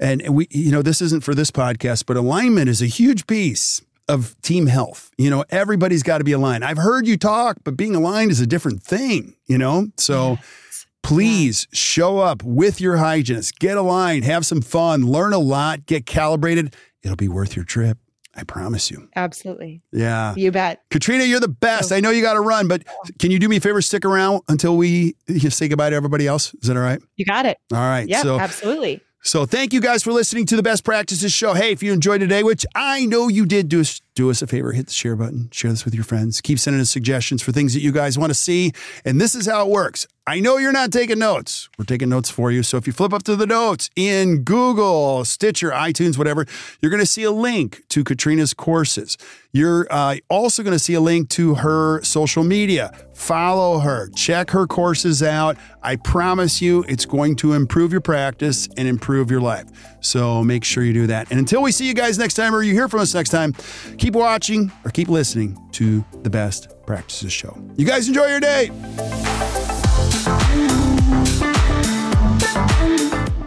[0.00, 3.82] And we, you know, this isn't for this podcast, but alignment is a huge piece
[4.08, 5.12] of team health.
[5.16, 6.64] You know, everybody's got to be aligned.
[6.64, 9.86] I've heard you talk, but being aligned is a different thing, you know?
[9.96, 10.86] So yes.
[11.04, 11.76] please yeah.
[11.76, 16.74] show up with your hygienist, get aligned, have some fun, learn a lot, get calibrated.
[17.04, 17.98] It'll be worth your trip.
[18.34, 19.08] I promise you.
[19.14, 19.82] Absolutely.
[19.92, 20.34] Yeah.
[20.36, 20.82] You bet.
[20.90, 21.92] Katrina, you're the best.
[21.92, 21.96] Oh.
[21.96, 22.82] I know you got to run, but
[23.18, 23.82] can you do me a favor?
[23.82, 25.16] Stick around until we
[25.48, 26.54] say goodbye to everybody else.
[26.54, 27.00] Is that all right?
[27.16, 27.58] You got it.
[27.72, 28.08] All right.
[28.08, 29.02] Yeah, so, absolutely.
[29.24, 31.54] So thank you guys for listening to the Best Practices Show.
[31.54, 34.48] Hey, if you enjoyed today, which I know you did, do us, do us a
[34.48, 36.40] favor, hit the share button, share this with your friends.
[36.40, 38.72] Keep sending us suggestions for things that you guys want to see.
[39.04, 40.08] And this is how it works.
[40.24, 41.68] I know you're not taking notes.
[41.76, 42.62] We're taking notes for you.
[42.62, 46.46] So if you flip up to the notes in Google, Stitcher, iTunes, whatever,
[46.80, 49.18] you're going to see a link to Katrina's courses.
[49.50, 52.92] You're uh, also going to see a link to her social media.
[53.14, 55.56] Follow her, check her courses out.
[55.82, 59.66] I promise you, it's going to improve your practice and improve your life.
[60.00, 61.30] So make sure you do that.
[61.30, 63.54] And until we see you guys next time or you hear from us next time,
[63.98, 67.60] keep watching or keep listening to the Best Practices Show.
[67.76, 68.70] You guys enjoy your day.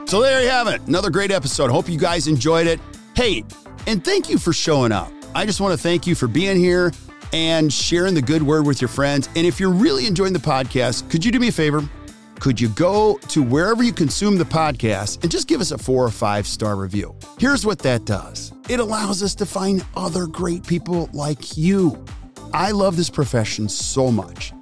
[0.08, 0.82] So there you have it.
[0.88, 1.72] Another great episode.
[1.72, 2.80] Hope you guys enjoyed it.
[3.16, 3.44] Hey,
[3.88, 5.12] and thank you for showing up.
[5.34, 6.94] I just want to thank you for being here
[7.34, 9.28] and sharing the good word with your friends.
[9.36, 11.82] And if you're really enjoying the podcast, could you do me a favor?
[12.40, 16.06] Could you go to wherever you consume the podcast and just give us a four
[16.06, 17.16] or five star review?
[17.40, 22.04] Here's what that does it allows us to find other great people like you.
[22.54, 24.54] I love this profession so much.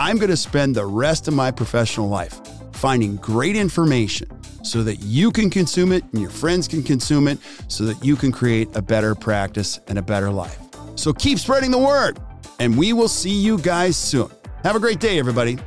[0.00, 2.40] I'm going to spend the rest of my professional life
[2.72, 4.28] finding great information
[4.64, 7.38] so that you can consume it and your friends can consume it
[7.68, 10.58] so that you can create a better practice and a better life.
[10.94, 12.18] So keep spreading the word,
[12.58, 14.30] and we will see you guys soon.
[14.62, 15.58] Have a great day, everybody.